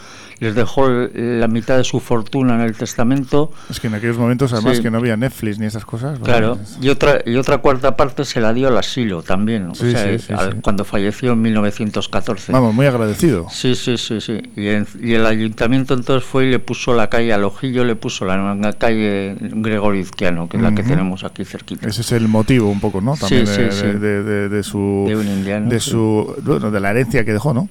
[0.45, 3.51] les dejó la mitad de su fortuna en el testamento.
[3.71, 6.19] Es que en aquellos momentos además que no había Netflix ni esas cosas.
[6.19, 10.19] Claro, y otra, y otra cuarta parte se la dio al asilo también, o sea,
[10.63, 12.53] cuando falleció en 1914.
[12.53, 13.47] Vamos, muy agradecido.
[13.51, 14.43] Sí, sí, sí, sí.
[14.55, 18.75] Y, el ayuntamiento entonces fue y le puso la calle al ojillo, le puso la,
[18.79, 21.89] calle Gregorio Izquiano, que es la que tenemos aquí cerquita.
[21.89, 23.17] Ese es el motivo un poco, ¿no?
[23.17, 25.05] También de, de, de, su...
[25.09, 25.71] De un indiano.
[25.71, 27.69] De, su, bueno, de la herencia que dejó, ¿no?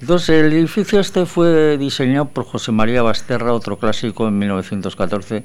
[0.00, 5.44] Entonces, el edificio este fue diseñado por José María Basterra, otro clásico en 1914,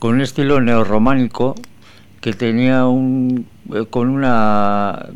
[0.00, 1.54] con un estilo neorrománico
[2.20, 3.46] que tenía un.
[3.72, 5.06] Eh, con una.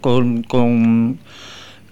[0.00, 1.18] con,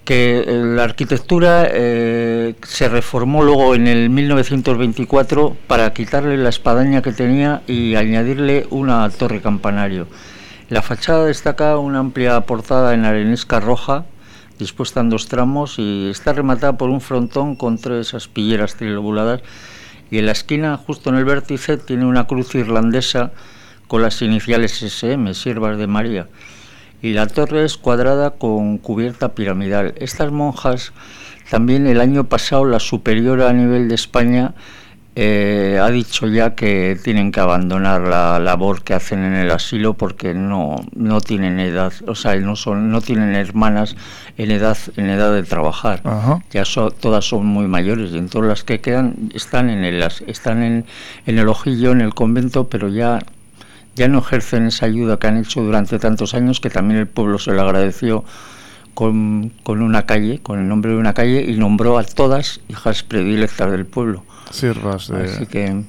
[0.03, 7.11] que la arquitectura eh, se reformó luego en el 1924 para quitarle la espadaña que
[7.11, 10.07] tenía y añadirle una torre campanario.
[10.69, 14.05] La fachada destaca una amplia portada en arenisca roja
[14.59, 19.41] dispuesta en dos tramos y está rematada por un frontón con tres aspilleras trilobuladas
[20.11, 23.31] y en la esquina, justo en el vértice, tiene una cruz irlandesa
[23.87, 26.27] con las iniciales SM, Siervas de María.
[27.01, 29.93] Y la torre es cuadrada con cubierta piramidal.
[29.97, 30.93] Estas monjas,
[31.49, 34.53] también el año pasado la superiora a nivel de España
[35.17, 39.93] eh, ha dicho ya que tienen que abandonar la labor que hacen en el asilo
[39.93, 43.95] porque no, no tienen edad, o sea, no son, no tienen hermanas
[44.37, 46.01] en edad, en edad de trabajar.
[46.51, 46.63] Ya
[46.99, 50.85] todas son muy mayores y en todas las que quedan están en el están en,
[51.25, 53.19] en el ojillo, en el convento, pero ya
[53.95, 57.39] ya no ejercen esa ayuda que han hecho durante tantos años que también el pueblo
[57.39, 58.25] se lo agradeció
[58.93, 63.03] con, con una calle, con el nombre de una calle y nombró a todas hijas
[63.03, 64.23] predilectas del pueblo.
[64.51, 65.23] Sirvas de...
[65.23, 65.83] Así que,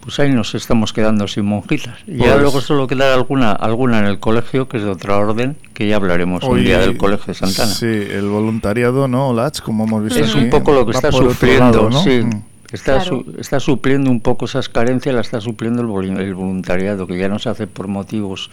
[0.00, 1.98] pues ahí nos estamos quedando sin monjitas.
[2.06, 5.16] Y ya pues luego solo queda alguna, alguna en el colegio, que es de otra
[5.16, 7.72] orden, que ya hablaremos un día del colegio de Santana.
[7.72, 9.60] Sí, el voluntariado, ¿no, Lach?
[9.60, 12.22] Como hemos visto Es un poco lo que está sufriendo, sí.
[12.22, 12.42] Mm.
[12.72, 13.02] Está,
[13.38, 17.38] está supliendo un poco esas carencias, la está supliendo el, el voluntariado, que ya no
[17.38, 18.50] se hace por motivos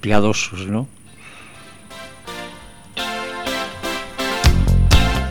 [0.00, 0.88] piadosos, ¿no?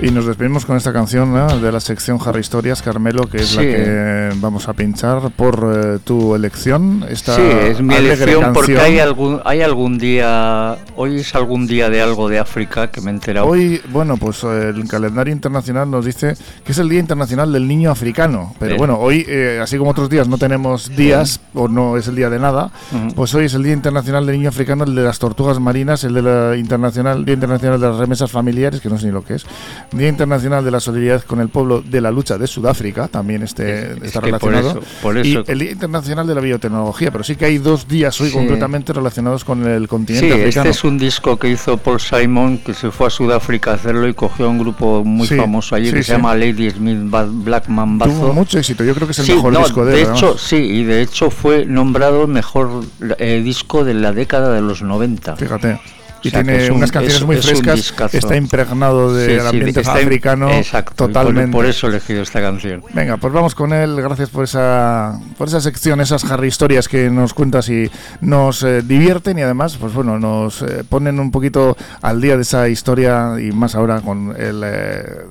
[0.03, 3.61] Y nos despedimos con esta canción de la sección Harry Historias, Carmelo, que es la
[3.61, 7.05] que vamos a pinchar por eh, tu elección.
[7.07, 11.91] Esta sí, es mi elección porque hay algún, hay algún día, hoy es algún día
[11.91, 13.45] de algo de África que me he enterado.
[13.45, 16.33] Hoy, bueno, pues el calendario internacional nos dice
[16.65, 18.55] que es el Día Internacional del Niño Africano.
[18.57, 22.15] Pero bueno, hoy, eh, así como otros días no tenemos días o no es el
[22.15, 22.71] día de nada,
[23.15, 26.15] pues hoy es el Día Internacional del Niño Africano, el de las tortugas marinas, el
[26.15, 29.35] de la internacional, Día Internacional de las remesas familiares, que no sé ni lo que
[29.35, 29.45] es
[29.91, 33.93] Día Internacional de la Solidaridad con el Pueblo de la Lucha de Sudáfrica, también este,
[34.05, 34.81] está relacionado.
[35.23, 38.93] y el Día Internacional de la Biotecnología, pero sí que hay dos días hoy concretamente
[38.93, 40.69] relacionados con el continente sí, africano.
[40.69, 44.07] Este es un disco que hizo Paul Simon, que se fue a Sudáfrica a hacerlo
[44.07, 46.99] y cogió un grupo muy famoso allí que se llama Lady Smith
[47.43, 48.11] Black Mambazo.
[48.11, 50.83] Tuvo mucho éxito, yo creo que es el mejor disco de, de hecho, Sí, y
[50.83, 52.85] de hecho fue nombrado mejor
[53.17, 55.35] eh, disco de la década de los 90.
[55.35, 55.79] Fíjate
[56.23, 57.93] y tiene unas canciones muy frescas.
[58.13, 60.49] Está impregnado de ambiente africano
[60.95, 61.51] totalmente.
[61.51, 62.83] Por, eso he elegido esta canción.
[62.93, 63.95] Venga, pues vamos con él.
[64.01, 68.81] Gracias por esa, por esa sección, esas Harry historias que nos cuentas y nos eh,
[68.81, 73.35] divierten y además, pues bueno, nos eh, ponen un poquito al día de esa historia
[73.39, 74.63] y más ahora con el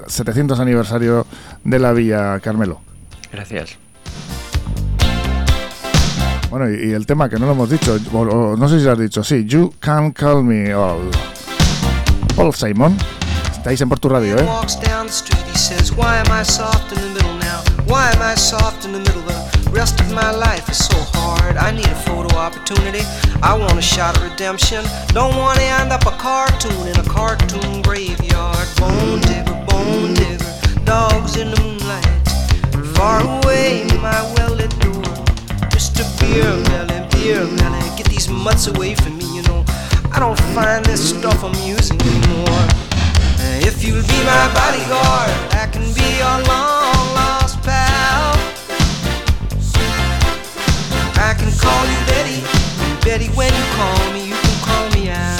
[0.06, 1.26] 700 eh, aniversario
[1.62, 2.80] de la Villa Carmelo.
[3.32, 3.89] Gracias.
[6.50, 9.22] Bueno, y, el tema que no lo hemos dicho, no sé si lo has dicho,
[9.22, 11.08] sí, You Can Call Me All.
[12.34, 12.98] Paul Simon,
[13.52, 14.48] estáis en Portu Radio, ¿eh?
[17.86, 21.56] Why am I soft in the middle the rest of my life is so hard.
[21.56, 23.02] I need a photo opportunity.
[23.42, 24.84] I want a shot redemption.
[25.08, 28.68] Don't want to end up a cartoon in a cartoon graveyard.
[28.76, 32.06] Bone digger, bone digger, dogs in the moonlight.
[32.94, 34.89] Far away, my well-lit Mr.
[36.30, 39.64] Beer Melly, Beer Melly, get these mutts away from me, you know.
[40.12, 42.66] I don't find this stuff amusing anymore.
[43.66, 48.38] If you'll be my bodyguard, I can be your long lost pal.
[51.18, 52.40] I can call you Betty,
[53.04, 55.39] Betty when you call me, you can call me out.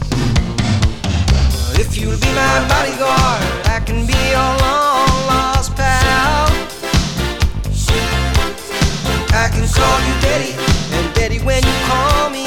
[1.83, 6.45] If you'll be my bodyguard, I can be your long lost pal.
[9.33, 10.53] I can call you Daddy,
[10.93, 12.40] and Daddy, when you call me,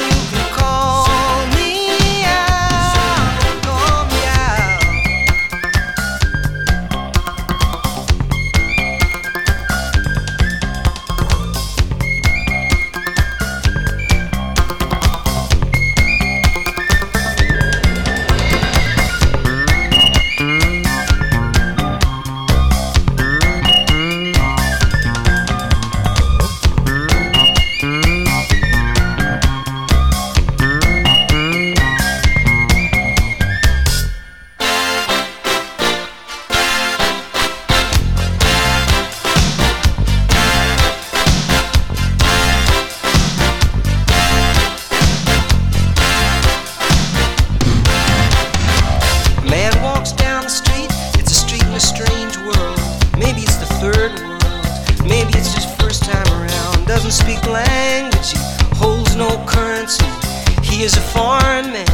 [60.74, 61.86] He is a foreign man.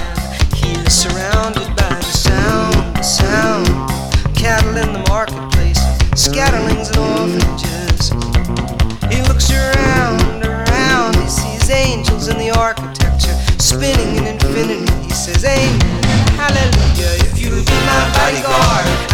[0.57, 3.66] He is surrounded by the sound, the sound.
[4.35, 5.78] Cattle in the marketplace,
[6.16, 8.09] scatterlings and orphanages.
[9.12, 11.14] He looks around, around.
[11.16, 14.91] He sees angels in the architecture, spinning in infinity.
[15.05, 16.03] He says, Amen,
[16.41, 17.20] Hallelujah.
[17.28, 19.09] If you would be my bodyguard.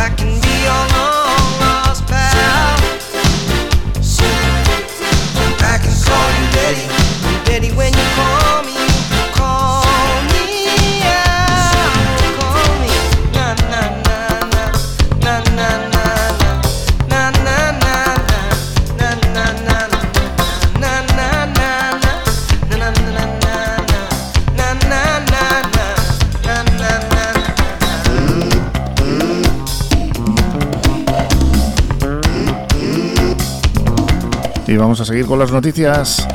[34.76, 36.28] Y vamos a seguir con las noticias.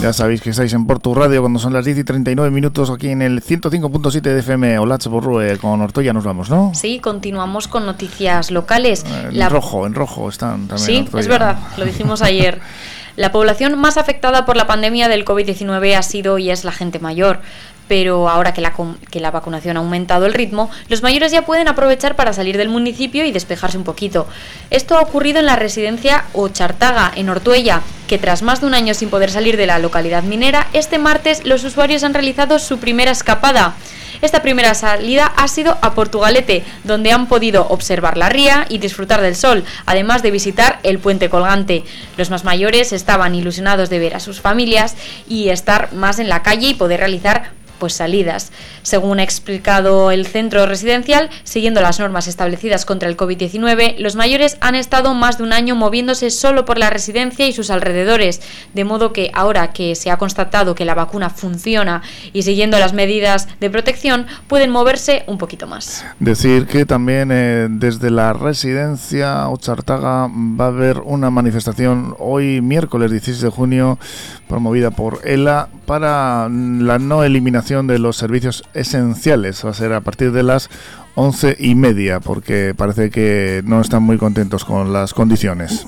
[0.00, 3.10] Ya sabéis que estáis en Porto Radio cuando son las 10 y 39 minutos aquí
[3.10, 6.72] en el 105.7 de FM Olatz Borrue con Ortoya nos vamos, ¿no?
[6.74, 9.04] Sí, continuamos con noticias locales.
[9.30, 10.78] En La- rojo, en rojo están también.
[10.86, 11.20] Sí, Ortuella.
[11.20, 12.60] es verdad, lo dijimos ayer.
[13.14, 16.98] La población más afectada por la pandemia del COVID-19 ha sido y es la gente
[16.98, 17.40] mayor.
[17.88, 18.72] Pero ahora que la,
[19.10, 22.68] que la vacunación ha aumentado el ritmo, los mayores ya pueden aprovechar para salir del
[22.68, 24.26] municipio y despejarse un poquito.
[24.70, 28.94] Esto ha ocurrido en la residencia Ochartaga, en Ortuella, que tras más de un año
[28.94, 33.10] sin poder salir de la localidad minera, este martes los usuarios han realizado su primera
[33.10, 33.74] escapada.
[34.20, 39.20] Esta primera salida ha sido a Portugalete, donde han podido observar la ría y disfrutar
[39.20, 41.84] del sol, además de visitar el puente colgante.
[42.16, 44.94] Los más mayores estaban ilusionados de ver a sus familias
[45.28, 47.50] y estar más en la calle y poder realizar
[47.82, 48.52] pues salidas.
[48.82, 54.56] Según ha explicado el centro residencial, siguiendo las normas establecidas contra el COVID-19, los mayores
[54.60, 58.40] han estado más de un año moviéndose solo por la residencia y sus alrededores,
[58.72, 62.02] de modo que ahora que se ha constatado que la vacuna funciona
[62.32, 66.04] y siguiendo las medidas de protección, pueden moverse un poquito más.
[66.20, 73.10] Decir que también eh, desde la residencia Ochartaga va a haber una manifestación hoy miércoles
[73.10, 73.98] 16 de junio
[74.46, 79.64] promovida por ELA para la no eliminación de los servicios esenciales.
[79.64, 80.68] Va a ser a partir de las
[81.14, 85.86] once y media porque parece que no están muy contentos con las condiciones.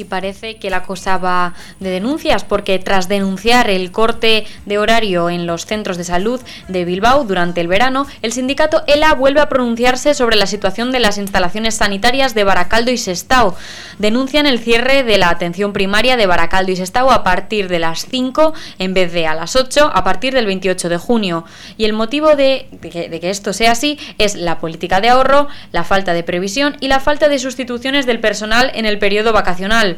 [0.00, 5.28] Y parece que la cosa va de denuncias, porque tras denunciar el corte de horario
[5.28, 9.50] en los centros de salud de Bilbao durante el verano, el sindicato ELA vuelve a
[9.50, 13.54] pronunciarse sobre la situación de las instalaciones sanitarias de Baracaldo y Sestao.
[13.98, 18.06] Denuncian el cierre de la atención primaria de Baracaldo y Sestao a partir de las
[18.06, 21.44] 5 en vez de a las 8 a partir del 28 de junio.
[21.76, 25.10] Y el motivo de, de que, de que esto sea así es la política de
[25.10, 29.34] ahorro, la falta de previsión y la falta de sustituciones del personal en el periodo
[29.34, 29.89] vacacional.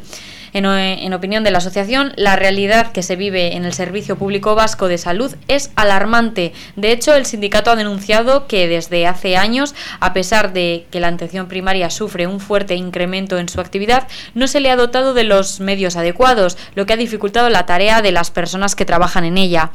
[0.55, 4.17] En, o- en opinión de la asociación, la realidad que se vive en el Servicio
[4.17, 6.53] Público Vasco de Salud es alarmante.
[6.77, 11.09] De hecho, el sindicato ha denunciado que desde hace años, a pesar de que la
[11.09, 15.25] atención primaria sufre un fuerte incremento en su actividad, no se le ha dotado de
[15.25, 19.39] los medios adecuados, lo que ha dificultado la tarea de las personas que trabajan en
[19.39, 19.71] ella.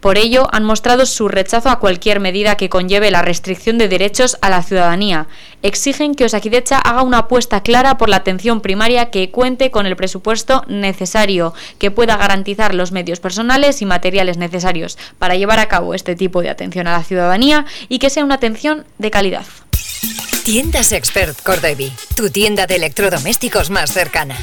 [0.00, 4.38] Por ello, han mostrado su rechazo a cualquier medida que conlleve la restricción de derechos
[4.40, 5.26] a la ciudadanía.
[5.62, 9.96] Exigen que Osakidecha haga una apuesta clara por la atención primaria que cuente con el
[9.96, 15.94] presupuesto necesario, que pueda garantizar los medios personales y materiales necesarios para llevar a cabo
[15.94, 19.46] este tipo de atención a la ciudadanía y que sea una atención de calidad.
[20.44, 24.36] Tiendas Expert Cordevi, tu tienda de electrodomésticos más cercana.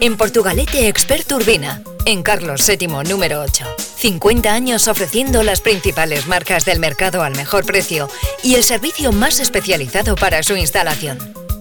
[0.00, 3.64] En Portugalete Expert Urbina, en Carlos VII número 8.
[3.96, 8.08] 50 años ofreciendo las principales marcas del mercado al mejor precio
[8.44, 11.45] y el servicio más especializado para su instalación.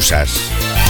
[0.00, 0.89] causas.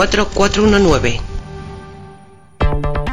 [0.00, 1.20] 616-994-419.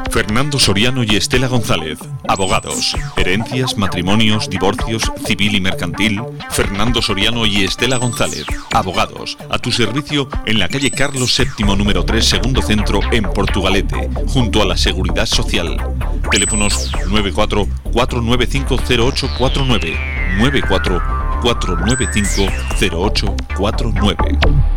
[0.09, 6.19] Fernando Soriano y Estela González, abogados, herencias, matrimonios, divorcios, civil y mercantil.
[6.49, 12.03] Fernando Soriano y Estela González, abogados, a tu servicio en la calle Carlos VII número
[12.03, 15.77] 3, segundo centro en Portugalete, junto a la Seguridad Social.
[16.31, 19.99] Teléfonos 94 495 0849
[20.39, 21.03] 94
[21.43, 24.76] 495 0849.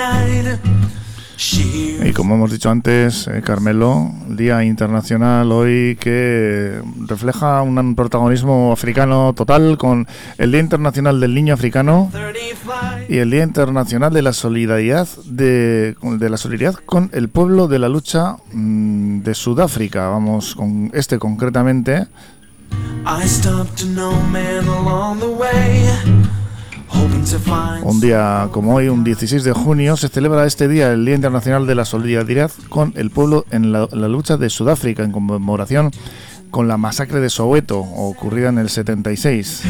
[0.00, 0.99] I.
[1.42, 9.32] Y como hemos dicho antes, eh, Carmelo, Día Internacional hoy que refleja un protagonismo africano
[9.34, 12.12] total con el Día Internacional del Niño Africano
[13.08, 17.88] y el Día Internacional de la Solidaridad de, la solidaridad con el pueblo de la
[17.88, 20.08] lucha mm, de Sudáfrica.
[20.08, 22.06] Vamos con este concretamente.
[23.06, 23.26] I
[27.82, 31.66] Un día como hoy, un 16 de junio, se celebra este día el Día Internacional
[31.66, 35.90] de la Solidaridad con el pueblo en la, lucha de Sudáfrica en conmemoración
[36.50, 39.62] con la masacre de Soweto ocurrida en el 76.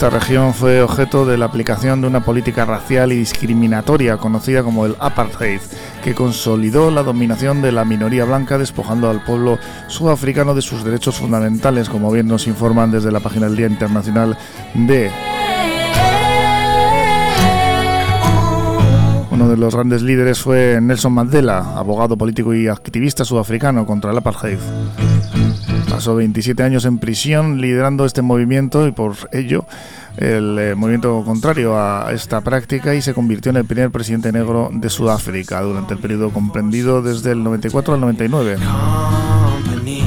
[0.00, 4.86] Esta región fue objeto de la aplicación de una política racial y discriminatoria conocida como
[4.86, 5.60] el apartheid,
[6.02, 11.16] que consolidó la dominación de la minoría blanca despojando al pueblo sudafricano de sus derechos
[11.16, 14.38] fundamentales, como bien nos informan desde la página del Día Internacional
[14.72, 15.10] de
[19.30, 24.16] Uno de los grandes líderes fue Nelson Mandela, abogado político y activista sudafricano contra el
[24.16, 24.60] apartheid.
[25.90, 29.66] Pasó 27 años en prisión liderando este movimiento y por ello
[30.16, 34.70] el eh, movimiento contrario a esta práctica y se convirtió en el primer presidente negro
[34.72, 38.56] de Sudáfrica durante el periodo comprendido desde el 94 al 99.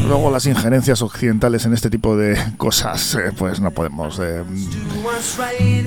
[0.07, 4.43] Luego las injerencias occidentales en este tipo de cosas, eh, pues no podemos eh,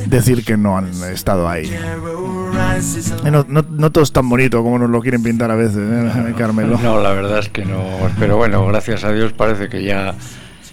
[0.06, 1.66] decir que no han estado ahí.
[1.66, 5.76] Eh, No, no- no todo es tan bonito como nos lo quieren pintar a veces,
[5.78, 6.78] ¿eh, Carmelo.
[6.82, 7.82] No, la verdad es que no.
[8.18, 10.14] Pero bueno, gracias a Dios parece que ya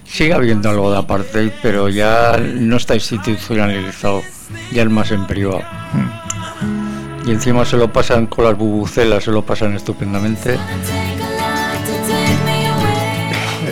[0.05, 4.21] sigue habiendo algo de apartheid, pero ya no está institucionalizado,
[4.71, 5.61] ya es más en privado.
[7.25, 10.57] Y encima se lo pasan con las bubucelas, se lo pasan estupendamente.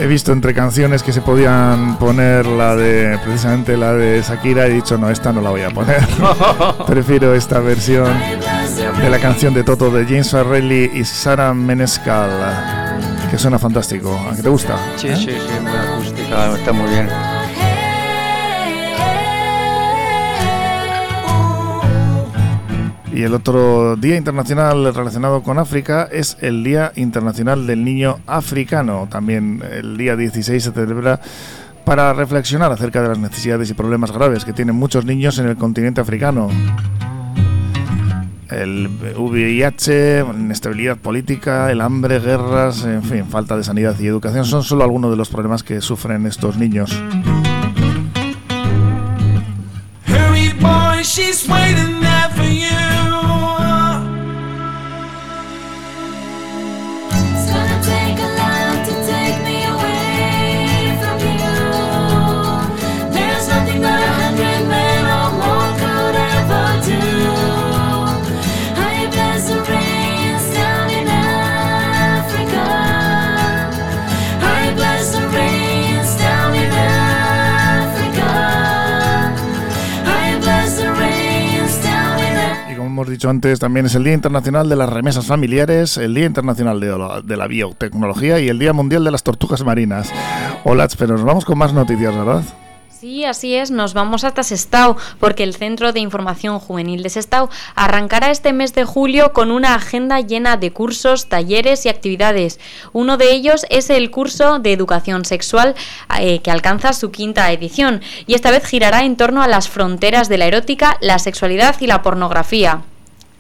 [0.02, 4.72] He visto entre canciones que se podían poner la de, precisamente la de Shakira, y
[4.72, 6.02] he dicho, no, esta no la voy a poner.
[6.88, 8.12] Prefiero esta versión
[9.00, 12.32] de la canción de Toto de James Farrelly y Sara Menescal,
[13.30, 14.20] que suena fantástico.
[14.28, 14.76] ¿A qué te gusta?
[14.96, 15.16] Sí, ¿Eh?
[15.16, 17.08] sí, sí, muy acústica, está muy bien.
[23.14, 29.08] Y el otro día internacional relacionado con África es el Día Internacional del Niño Africano.
[29.12, 31.20] También el día 16 se celebra
[31.84, 35.58] para reflexionar acerca de las necesidades y problemas graves que tienen muchos niños en el
[35.58, 36.48] continente africano.
[38.50, 44.64] El VIH, inestabilidad política, el hambre, guerras, en fin, falta de sanidad y educación son
[44.64, 47.02] solo algunos de los problemas que sufren estos niños.
[83.22, 86.98] Dicho antes, también es el Día Internacional de las Remesas Familiares, el Día Internacional de
[86.98, 90.12] la, de la Biotecnología y el Día Mundial de las Tortugas Marinas.
[90.64, 92.42] Hola, pero nos vamos con más noticias, ¿verdad?
[92.90, 97.52] Sí, así es, nos vamos hasta Sestao, porque el Centro de Información Juvenil de Sestao
[97.76, 102.60] arrancará este mes de julio con una agenda llena de cursos, talleres y actividades.
[102.92, 105.76] Uno de ellos es el curso de educación sexual
[106.20, 110.28] eh, que alcanza su quinta edición y esta vez girará en torno a las fronteras
[110.28, 112.82] de la erótica, la sexualidad y la pornografía.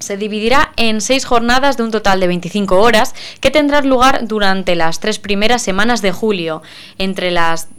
[0.01, 4.75] Se dividirá en seis jornadas de un total de 25 horas que tendrán lugar durante
[4.75, 6.61] las tres primeras semanas de julio,
[6.97, 7.69] entre las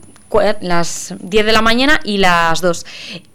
[0.63, 2.87] las 10 de la mañana y las 2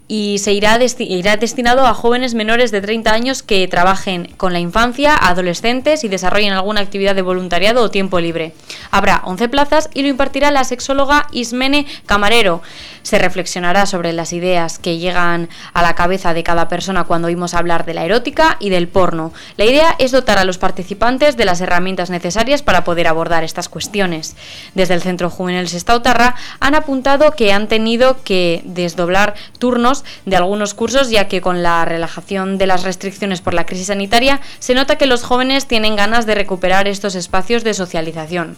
[0.08, 4.58] y se irá, irá, destinado a jóvenes menores de 30 años que trabajen con la
[4.58, 8.54] infancia, adolescentes y desarrollen alguna actividad de voluntariado o tiempo libre.
[8.90, 12.62] Habrá 11 plazas y lo impartirá la sexóloga Ismene Camarero.
[13.02, 17.54] Se reflexionará sobre las ideas que llegan a la cabeza de cada persona cuando oímos
[17.54, 19.32] hablar de la erótica y del porno.
[19.56, 23.68] La idea es dotar a los participantes de las herramientas necesarias para poder abordar estas
[23.68, 24.36] cuestiones.
[24.74, 30.74] Desde el Centro Juvenil Sestautarra han apuntado que han tenido que desdoblar turnos de algunos
[30.74, 34.96] cursos, ya que con la relajación de las restricciones por la crisis sanitaria se nota
[34.96, 38.56] que los jóvenes tienen ganas de recuperar estos espacios de socialización.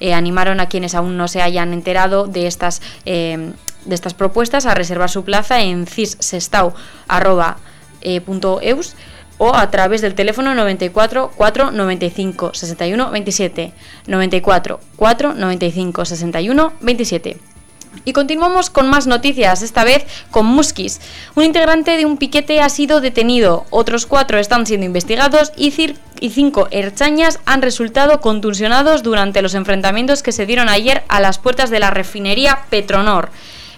[0.00, 3.52] Eh, animaron a quienes aún no se hayan enterado de estas, eh,
[3.84, 6.46] de estas propuestas a reservar su plaza en cissestau.eus
[9.38, 13.72] o a través del teléfono 94 4 95 61 27
[14.06, 17.55] 94 4 95 61 27
[18.04, 21.00] y continuamos con más noticias, esta vez con Muskis.
[21.34, 25.72] Un integrante de un piquete ha sido detenido, otros cuatro están siendo investigados y,
[26.30, 31.70] cinco herchañas han resultado contusionados durante los enfrentamientos que se dieron ayer a las puertas
[31.70, 33.30] de la refinería Petronor.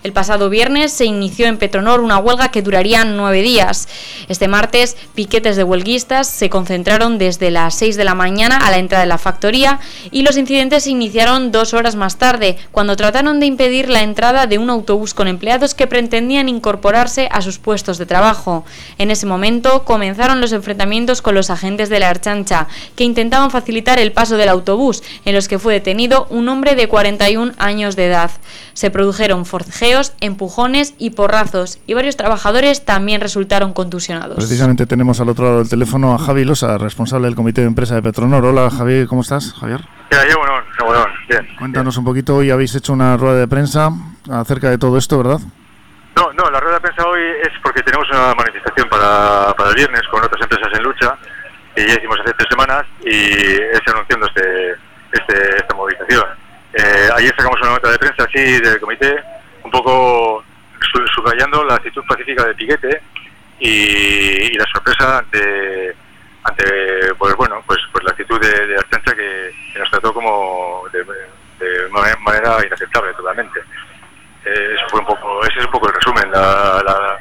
[0.05, 3.89] El pasado viernes se inició en Petronor una huelga que duraría nueve días.
[4.29, 8.79] Este martes, piquetes de huelguistas se concentraron desde las 6 de la mañana a la
[8.79, 9.81] entrada de la factoría
[10.13, 14.47] y los incidentes se iniciaron dos horas más tarde, cuando trataron de impedir la entrada
[14.47, 18.65] de un autobús con empleados que pretendían incorporarse a sus puestos de trabajo.
[18.99, 23.99] En ese momento comenzaron los enfrentamientos con los agentes de la Archancha, que intentaban facilitar
[23.99, 28.07] el paso del autobús, en los que fue detenido un hombre de 41 años de
[28.07, 28.31] edad.
[28.75, 29.88] Se produjeron forcejeos
[30.21, 34.37] empujones y porrazos, y varios trabajadores también resultaron contusionados.
[34.37, 37.95] Precisamente tenemos al otro lado del teléfono a Javi Losa, responsable del Comité de Empresa
[37.95, 38.45] de Petronor.
[38.45, 39.81] Hola Javi, ¿cómo estás, Javier?
[40.87, 41.49] bueno, bien.
[41.59, 43.91] Cuéntanos un poquito, hoy habéis hecho una rueda de prensa
[44.31, 45.39] acerca de todo esto, ¿verdad?
[46.17, 49.77] No, no, la rueda de prensa hoy es porque tenemos una manifestación para, para el
[49.77, 51.17] viernes con otras empresas en lucha,
[51.75, 54.73] que ya hicimos hace tres semanas, y es anunciando este,
[55.13, 56.25] este, esta movilización.
[56.75, 59.17] Eh, ayer sacamos una nota de prensa así del comité
[59.69, 60.43] un poco
[61.15, 63.03] subrayando la actitud pacífica de Piquete
[63.61, 65.95] y, la sorpresa ante,
[66.43, 71.05] ante pues bueno pues pues la actitud de, de Archancha que, nos trató como de,
[72.21, 73.61] manera inaceptable totalmente.
[74.45, 76.31] Eh, eso fue un poco ese es un poco el resumen.
[76.31, 77.19] La, la,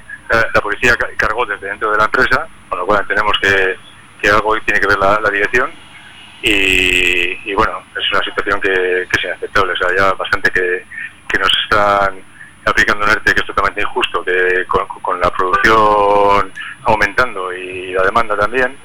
[0.54, 3.76] la, policía cargó desde dentro de la empresa con lo cual entendemos que,
[4.22, 5.72] que algo tiene que ver la, dirección
[6.42, 8.70] y, bueno es una situación que,
[9.10, 9.74] que es inaceptable.
[9.74, 10.86] O sea ya bastante que,
[11.28, 12.22] que nos están
[12.68, 16.52] aplicando un ERTE que es totalmente injusto, que con, la producción
[16.84, 18.76] aumentando y la demanda también,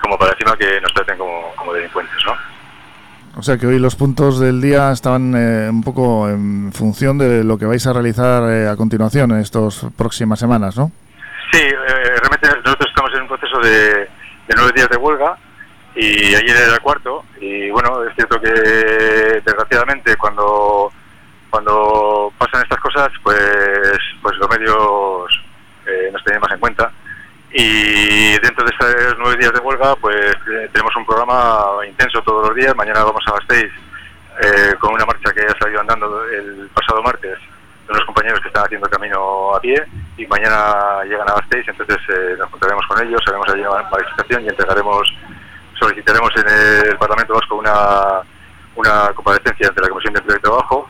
[0.00, 2.36] como para encima que nos traten como, como delincuentes, ¿no?
[3.34, 7.42] O sea que hoy los puntos del día estaban eh, un poco en función de
[7.42, 10.92] lo que vais a realizar eh, a continuación en estas próximas semanas, ¿no?
[11.50, 15.36] Sí, eh, realmente nosotros estamos en un proceso de, de, nueve días de huelga
[15.94, 20.92] y ayer era el cuarto y bueno, es cierto que desgraciadamente cuando
[21.52, 25.38] cuando pasan estas cosas, pues, pues los medios
[25.84, 26.92] eh, nos tienen más en cuenta.
[27.52, 32.48] Y dentro de estos nueve días de huelga, pues eh, tenemos un programa intenso todos
[32.48, 32.74] los días.
[32.74, 33.70] Mañana vamos a las seis
[34.42, 37.38] eh, con una marcha que ha salido andando el pasado martes
[37.86, 39.84] de unos compañeros que están haciendo camino a pie
[40.16, 41.98] y mañana llegan a las seis, entonces
[42.38, 45.14] nos juntaremos con ellos, haremos allí una manifestación y entregaremos,
[45.78, 48.20] solicitaremos en el Parlamento Vasco una,
[48.76, 50.88] una comparecencia ante la Comisión de Empleo y Trabajo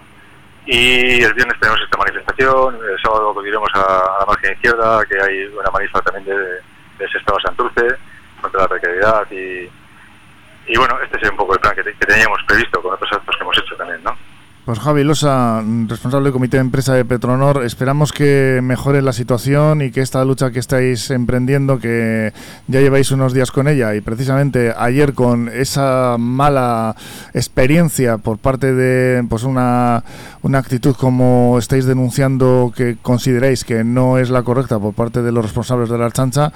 [0.67, 5.45] y el viernes tenemos esta manifestación, el sábado acudiremos a, la margen izquierda, que hay
[5.47, 7.97] una manifestación también de, de Sestado Santurce
[8.41, 9.69] contra la precariedad y,
[10.67, 13.43] y bueno, este es un poco el plan que teníamos previsto con otros actos que
[13.43, 14.17] hemos hecho también, ¿no?
[14.65, 19.83] Pues Javi Losa, responsable del Comité de Empresa de Petronor, esperamos que mejore la situación
[19.83, 22.33] y que esta lucha que estáis emprendiendo, que
[22.69, 26.95] ya lleváis unos días con ella y precisamente ayer con esa mala
[27.35, 30.05] experiencia por parte de pues una,
[30.43, 35.33] una actitud como estáis denunciando que consideráis que no es la correcta por parte de
[35.33, 36.53] los responsables de la chancha,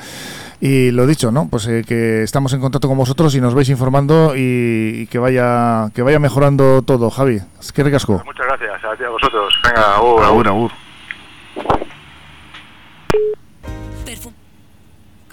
[0.60, 1.48] Y lo dicho, ¿no?
[1.50, 5.18] Pues eh, que estamos en contacto con vosotros y nos vais informando y, y que
[5.18, 7.40] vaya que vaya mejorando todo, Javi.
[7.60, 8.22] Es que recasco.
[8.24, 9.54] Muchas gracias a ti a vosotros.
[9.62, 10.70] Venga, agur, Agur, agur.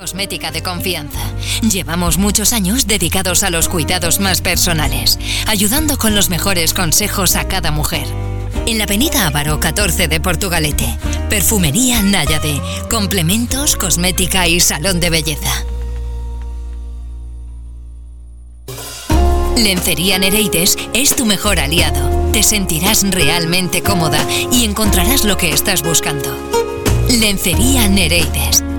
[0.03, 1.21] Cosmética de confianza.
[1.61, 7.47] Llevamos muchos años dedicados a los cuidados más personales, ayudando con los mejores consejos a
[7.47, 8.05] cada mujer.
[8.65, 10.97] En la avenida Ávaro 14 de Portugalete,
[11.29, 15.63] Perfumería Náyade, complementos, cosmética y salón de belleza.
[19.55, 22.29] Lencería Nereides es tu mejor aliado.
[22.33, 24.19] Te sentirás realmente cómoda
[24.51, 26.35] y encontrarás lo que estás buscando.
[27.07, 28.65] Lencería Nereides.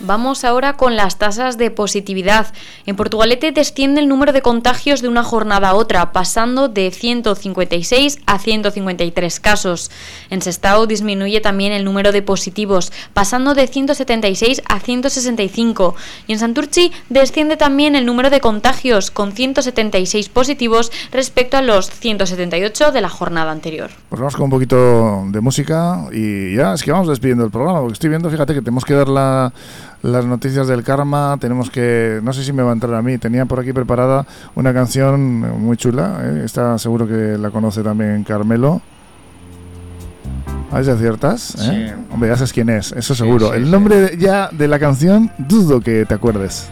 [0.00, 2.46] Vamos ahora con las tasas de positividad.
[2.86, 8.20] En Portugalete desciende el número de contagios de una jornada a otra, pasando de 156
[8.24, 9.90] a 153 casos.
[10.30, 15.96] En Sestao disminuye también el número de positivos, pasando de 176 a 165.
[16.28, 21.90] Y en Santurchi desciende también el número de contagios, con 176 positivos respecto a los
[21.90, 23.90] 178 de la jornada anterior.
[24.08, 27.80] Pues vamos con un poquito de música y ya es que vamos despidiendo el programa,
[27.80, 29.52] porque estoy viendo, fíjate que tenemos que dar la,
[30.02, 33.18] las noticias del karma, tenemos que, no sé si me va a entrar a mí,
[33.18, 35.20] tenía por aquí preparada una canción
[35.60, 36.42] muy chula, ¿eh?
[36.44, 38.80] está seguro que la conoce también Carmelo.
[40.70, 41.94] A ver si aciertas, ¿eh?
[42.12, 43.50] Hombre, ya sabes quién es, eso seguro.
[43.50, 43.70] sí, el sí.
[43.70, 46.68] nombre ya de la canción, dudo que te acuerdes.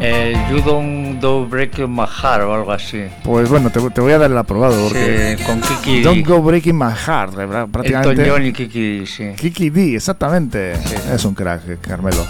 [0.00, 3.04] Eh, you don't do break my heart o algo así.
[3.22, 5.36] Pues bueno, te, te voy a dar el aprobado, porque...
[5.38, 7.68] Sí, con Kiki Don't go breaking my heart, ¿verdad?
[7.70, 8.22] prácticamente.
[8.22, 9.30] Elton John y Kiki, sí.
[9.36, 10.72] Kiki D, exactamente.
[11.12, 12.26] Es un crack, eh, Carmelo.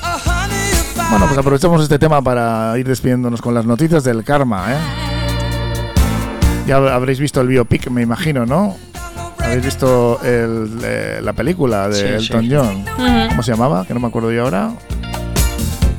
[1.11, 4.77] Bueno, pues aprovechamos este tema para ir despidiéndonos con las noticias del karma, ¿eh?
[6.67, 8.77] Ya habréis visto el biopic, me imagino, ¿no?
[9.39, 12.51] Habéis visto el, eh, la película de Sí, Elton sí.
[12.55, 12.85] John.
[13.29, 13.85] ¿Cómo se llamaba?
[13.87, 14.71] Que no me acuerdo yo ahora.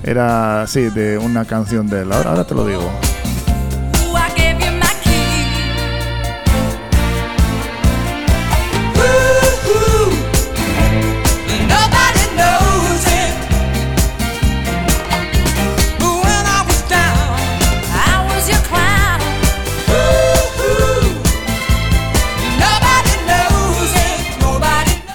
[0.04, 2.12] Era, sí, de una canción de él.
[2.12, 2.91] Ahora, ahora te lo digo.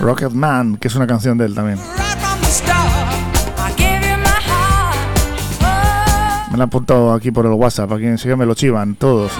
[0.01, 1.78] Rocket Man, que es una canción de él también.
[6.59, 9.30] Han apuntado aquí por el WhatsApp, aquí enseguida me lo chivan todos.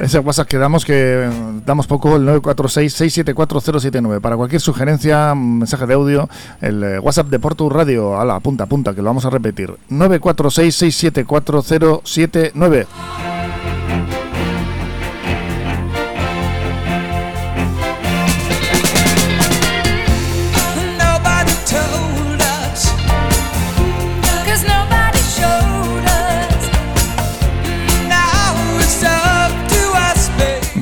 [0.00, 1.30] Ese WhatsApp que damos, que
[1.66, 4.20] damos poco, el 946-674-079.
[4.20, 6.28] Para cualquier sugerencia, mensaje de audio,
[6.60, 9.76] el eh, WhatsApp de Porto Radio, a la apunta, apunta, que lo vamos a repetir.
[9.90, 12.86] 946-674-079.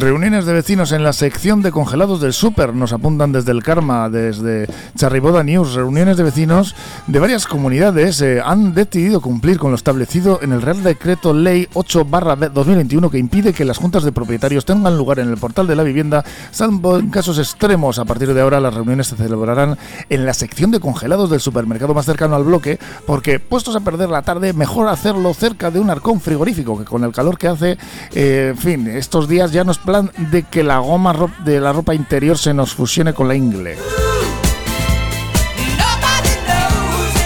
[0.01, 4.09] Reuniones de vecinos en la sección de congelados del súper nos apuntan desde el Karma,
[4.09, 5.75] desde Charriboda News.
[5.75, 6.77] Reuniones de vecinos
[7.09, 11.67] de varias comunidades eh, han decidido cumplir con lo establecido en el Real Decreto Ley
[11.75, 12.07] 8
[12.55, 15.83] 2021 que impide que las juntas de propietarios tengan lugar en el portal de la
[15.83, 17.99] vivienda, salvo en casos extremos.
[17.99, 19.79] A partir de ahora las reuniones se celebrarán
[20.11, 24.11] en la sección de congelados del supermercado más cercano al bloque, porque puestos a perder
[24.11, 27.79] la tarde, mejor hacerlo cerca de un arcón frigorífico, que con el calor que hace,
[28.15, 31.15] eh, en fin, estos días ya no es plan de que la goma
[31.47, 33.79] de la ropa interior se nos fusione con la ingle.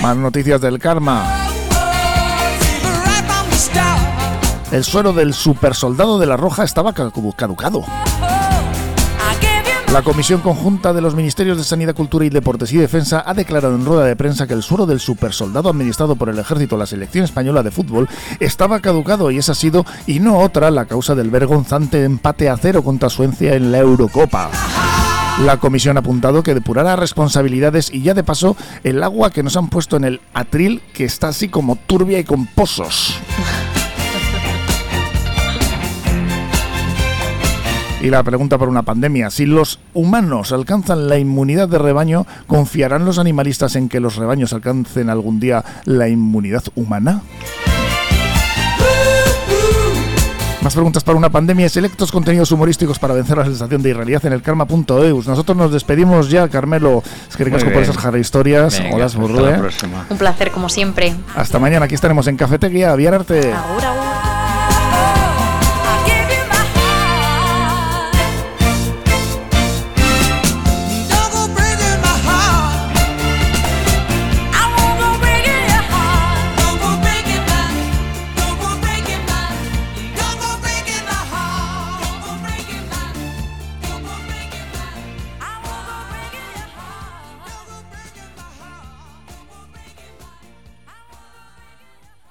[0.00, 1.48] Más noticias del karma.
[4.70, 7.84] El suero del supersoldado de la Roja estaba caducado.
[9.92, 13.74] La Comisión Conjunta de los Ministerios de Sanidad, Cultura y Deportes y Defensa ha declarado
[13.74, 16.86] en rueda de prensa que el suero del supersoldado administrado por el ejército a la
[16.86, 18.08] selección española de fútbol
[18.40, 22.56] estaba caducado y esa ha sido, y no otra, la causa del vergonzante empate a
[22.56, 24.50] cero contra Suecia en la Eurocopa.
[25.44, 29.58] La comisión ha apuntado que depurará responsabilidades y ya de paso el agua que nos
[29.58, 33.20] han puesto en el atril que está así como turbia y con pozos.
[38.02, 43.04] Y la pregunta para una pandemia, si los humanos alcanzan la inmunidad de rebaño, ¿confiarán
[43.04, 47.22] los animalistas en que los rebaños alcancen algún día la inmunidad humana?
[50.62, 54.26] Más preguntas para una pandemia y selectos contenidos humorísticos para vencer la sensación de irrealidad
[54.26, 55.28] en el karma.eus.
[55.28, 57.04] Nosotros nos despedimos ya, Carmelo.
[57.28, 58.80] Es que ricasco por esas jarra historias.
[58.80, 60.06] Venga, Hola, próxima.
[60.10, 61.14] Un placer como siempre.
[61.36, 63.52] Hasta mañana, aquí estaremos en Cafetería, Viararte.
[63.52, 64.31] Agur, agur.